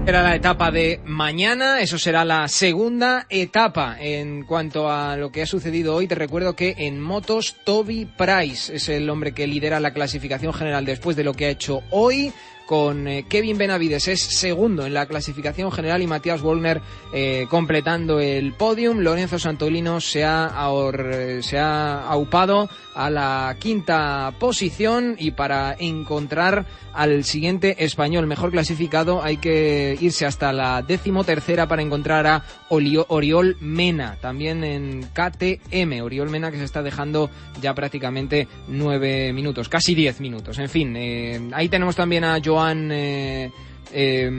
Será 0.09 0.23
la 0.23 0.37
etapa 0.37 0.71
de 0.71 1.03
mañana, 1.05 1.83
eso 1.83 1.99
será 1.99 2.25
la 2.25 2.49
segunda 2.49 3.27
etapa. 3.29 3.99
En 4.01 4.43
cuanto 4.45 4.91
a 4.91 5.19
lo 5.19 5.31
que 5.31 5.43
ha 5.43 5.47
sucedido 5.47 5.95
hoy, 5.95 6.07
te 6.07 6.15
recuerdo 6.15 6.57
que 6.57 6.75
en 6.79 6.99
motos 6.99 7.57
Toby 7.63 8.07
Price 8.07 8.75
es 8.75 8.89
el 8.89 9.11
hombre 9.11 9.33
que 9.33 9.47
lidera 9.47 9.81
la 9.81 9.93
clasificación 9.93 10.55
general 10.55 10.87
después 10.87 11.15
de 11.15 11.25
lo 11.25 11.35
que 11.35 11.45
ha 11.45 11.51
hecho 11.51 11.83
hoy 11.91 12.33
con 12.69 13.09
eh, 13.09 13.25
Kevin 13.27 13.57
Benavides 13.57 14.09
es 14.09 14.21
segundo 14.21 14.85
en 14.85 14.93
la 14.93 15.07
clasificación 15.07 15.73
general 15.73 16.03
y 16.03 16.07
Matías 16.07 16.43
Wollner 16.43 16.83
eh, 17.15 17.47
completando 17.49 18.21
el 18.21 18.53
podium. 18.53 18.99
Lorenzo 18.99 19.39
Santolino 19.39 20.03
se 20.03 20.23
ha, 20.23 20.51
ahor- 20.55 21.11
eh, 21.15 21.43
se 21.43 21.59
ha 21.59 22.05
aupado 22.07 22.69
a 22.95 23.09
la 23.09 23.57
quinta 23.59 24.35
posición 24.39 25.17
y 25.19 25.31
para 25.31 25.75
encontrar 25.79 26.67
al 26.93 27.25
siguiente 27.25 27.85
español 27.85 28.27
mejor 28.27 28.51
clasificado 28.51 29.23
hay 29.23 29.39
que 29.39 29.97
irse 30.01 30.27
hasta 30.27 30.53
la 30.53 30.83
decimotercera 30.83 31.69
para 31.69 31.81
encontrar 31.81 32.27
a 32.27 32.45
Oriol 32.69 33.57
Mena, 33.61 34.17
también 34.21 34.63
en 34.65 35.07
KTM. 35.15 36.03
Oriol 36.03 36.29
Mena 36.29 36.51
que 36.51 36.59
se 36.59 36.65
está 36.65 36.83
dejando 36.83 37.31
ya 37.63 37.73
prácticamente 37.75 38.47
nueve 38.67 39.33
minutos, 39.33 39.69
casi 39.71 39.95
diez 39.95 40.21
minutos. 40.21 40.59
En 40.59 40.69
fin, 40.69 41.51
ahí 41.55 41.69
tenemos 41.71 41.97
también 41.97 42.25
a 42.25 42.39
Joan. 42.45 42.58
Eh, 42.67 43.51
eh, 43.93 44.31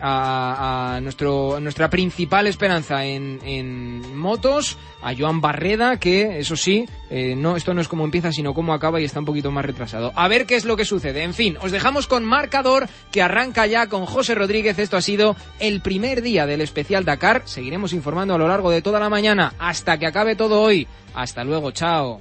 a, 0.00 0.98
nuestro, 1.02 1.58
nuestra 1.60 1.88
principal 1.88 2.46
esperanza 2.46 3.04
en, 3.04 4.16
motos, 4.16 4.76
a 5.02 5.14
Joan 5.16 5.40
Barreda, 5.40 5.98
que 5.98 6.38
eso 6.38 6.56
sí, 6.56 6.86
eh, 7.08 7.34
no, 7.36 7.56
esto 7.56 7.72
no 7.72 7.80
es 7.80 7.88
como 7.88 8.04
empieza, 8.04 8.32
sino 8.32 8.52
cómo 8.52 8.74
acaba 8.74 9.00
y 9.00 9.04
está 9.04 9.20
un 9.20 9.24
poquito 9.24 9.50
más 9.50 9.64
retrasado. 9.64 10.12
A 10.14 10.28
ver 10.28 10.46
qué 10.46 10.56
es 10.56 10.64
lo 10.64 10.76
que 10.76 10.84
sucede. 10.84 11.22
En 11.22 11.34
fin, 11.34 11.56
os 11.62 11.72
dejamos 11.72 12.06
con 12.06 12.24
marcador 12.24 12.88
que 13.10 13.22
arranca 13.22 13.66
ya 13.66 13.88
con 13.88 14.06
José 14.06 14.34
Rodríguez. 14.34 14.78
Esto 14.78 14.96
ha 14.96 15.02
sido 15.02 15.36
el 15.58 15.80
primer 15.80 16.22
día 16.22 16.46
del 16.46 16.60
especial 16.60 17.04
Dakar. 17.04 17.42
Seguiremos 17.46 17.92
informando 17.92 18.34
a 18.34 18.38
lo 18.38 18.48
largo 18.48 18.70
de 18.70 18.82
toda 18.82 19.00
la 19.00 19.08
mañana 19.08 19.54
hasta 19.58 19.98
que 19.98 20.06
acabe 20.06 20.36
todo 20.36 20.60
hoy. 20.60 20.86
Hasta 21.14 21.44
luego, 21.44 21.70
chao. 21.72 22.20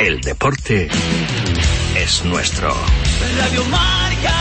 El 0.00 0.22
deporte 0.22 0.88
es 1.94 2.24
nuestro. 2.24 2.72
Radio 3.38 3.64
Marca. 3.66 4.34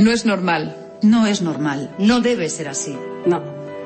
No 0.00 0.10
es 0.10 0.26
normal. 0.26 0.76
No 1.02 1.28
es 1.28 1.42
normal. 1.42 1.94
No 1.98 2.20
debe 2.20 2.48
ser 2.48 2.66
así. 2.66 2.98
No. 3.24 3.40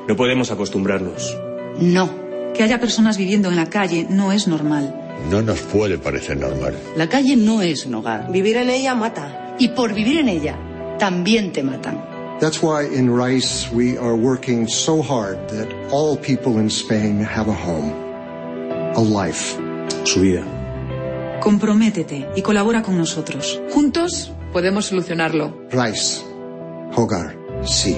No 0.07 0.15
podemos 0.15 0.49
acostumbrarnos. 0.49 1.37
No. 1.79 2.09
Que 2.55 2.63
haya 2.63 2.79
personas 2.79 3.19
viviendo 3.19 3.49
en 3.49 3.55
la 3.55 3.69
calle 3.69 4.07
no 4.09 4.31
es 4.31 4.47
normal. 4.47 4.95
No 5.29 5.43
nos 5.43 5.59
puede 5.59 5.99
parecer 5.99 6.37
normal. 6.37 6.75
La 6.95 7.07
calle 7.07 7.35
no 7.35 7.61
es 7.61 7.85
un 7.85 7.93
hogar. 7.93 8.31
Vivir 8.31 8.57
en 8.57 8.71
ella 8.71 8.95
mata. 8.95 9.55
Y 9.59 9.67
por 9.67 9.93
vivir 9.93 10.17
en 10.17 10.29
ella, 10.29 10.57
también 10.97 11.51
te 11.51 11.61
matan. 11.61 12.16
That's 12.39 12.61
why 12.61 12.83
in 12.83 13.09
Rice 13.09 13.67
we 13.71 13.97
are 13.97 14.15
working 14.15 14.67
so 14.67 15.01
hard 15.01 15.49
that 15.49 15.67
all 15.91 16.17
people 16.17 16.59
in 16.59 16.69
Spain 16.69 17.19
have 17.19 17.47
a 17.47 17.53
home, 17.53 17.91
a 18.95 19.01
life. 19.01 19.57
Su 20.03 20.21
vida. 20.21 20.43
Comprométete 21.41 22.27
y 22.35 22.41
colabora 22.41 22.81
con 22.83 22.97
nosotros. 22.97 23.59
Juntos 23.73 24.31
podemos 24.53 24.85
solucionarlo. 24.85 25.53
Rice, 25.71 26.23
hogar, 26.95 27.35
sí. 27.63 27.97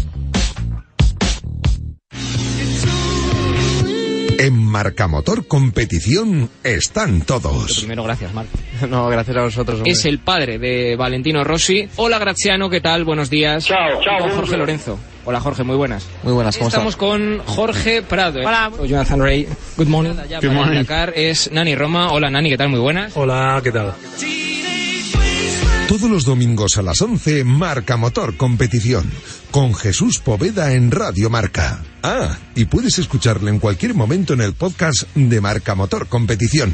En 4.41 4.55
Marcamotor 4.57 5.45
Competición 5.45 6.49
están 6.63 7.21
todos. 7.21 7.77
Primero, 7.77 8.03
gracias, 8.03 8.33
Marc. 8.33 8.49
No, 8.89 9.07
gracias 9.07 9.37
a 9.37 9.41
vosotros. 9.43 9.77
hombre. 9.77 9.91
Es 9.91 10.03
el 10.05 10.17
padre 10.17 10.57
de 10.57 10.95
Valentino 10.95 11.43
Rossi. 11.43 11.87
Hola, 11.97 12.17
Graziano, 12.17 12.67
¿qué 12.67 12.81
tal? 12.81 13.03
Buenos 13.03 13.29
días. 13.29 13.63
Chao, 13.63 14.01
chao, 14.03 14.17
Con 14.17 14.31
Jorge. 14.31 14.57
Lorenzo. 14.57 14.97
Hola, 15.25 15.39
Jorge, 15.39 15.63
muy 15.63 15.75
buenas. 15.75 16.07
Muy 16.23 16.33
buenas, 16.33 16.57
¿cómo 16.57 16.69
Estamos 16.69 16.95
con 16.95 17.43
Jorge 17.45 18.01
Prado. 18.01 18.39
Hola. 18.39 18.71
O 18.79 18.85
Jonathan 18.85 19.21
Ray. 19.21 19.47
Good 19.77 19.85
morning. 19.87 20.15
Ya 20.27 20.39
Good 20.39 20.49
morning. 20.53 20.77
Dakar 20.77 21.13
es 21.15 21.51
Nani 21.51 21.75
Roma. 21.75 22.11
Hola, 22.11 22.31
Nani, 22.31 22.49
¿qué 22.49 22.57
tal? 22.57 22.69
Muy 22.69 22.79
buenas. 22.79 23.15
Hola, 23.15 23.61
¿qué 23.63 23.71
tal? 23.71 23.93
Todos 25.91 26.09
los 26.09 26.23
domingos 26.23 26.77
a 26.77 26.83
las 26.83 27.01
11, 27.01 27.43
Marca 27.43 27.97
Motor 27.97 28.37
Competición, 28.37 29.11
con 29.51 29.75
Jesús 29.75 30.19
Poveda 30.19 30.71
en 30.71 30.89
Radio 30.89 31.29
Marca. 31.29 31.83
Ah, 32.01 32.37
y 32.55 32.63
puedes 32.63 32.97
escucharle 32.97 33.51
en 33.51 33.59
cualquier 33.59 33.93
momento 33.93 34.33
en 34.33 34.39
el 34.39 34.53
podcast 34.53 35.03
de 35.15 35.41
Marca 35.41 35.75
Motor 35.75 36.07
Competición. 36.07 36.71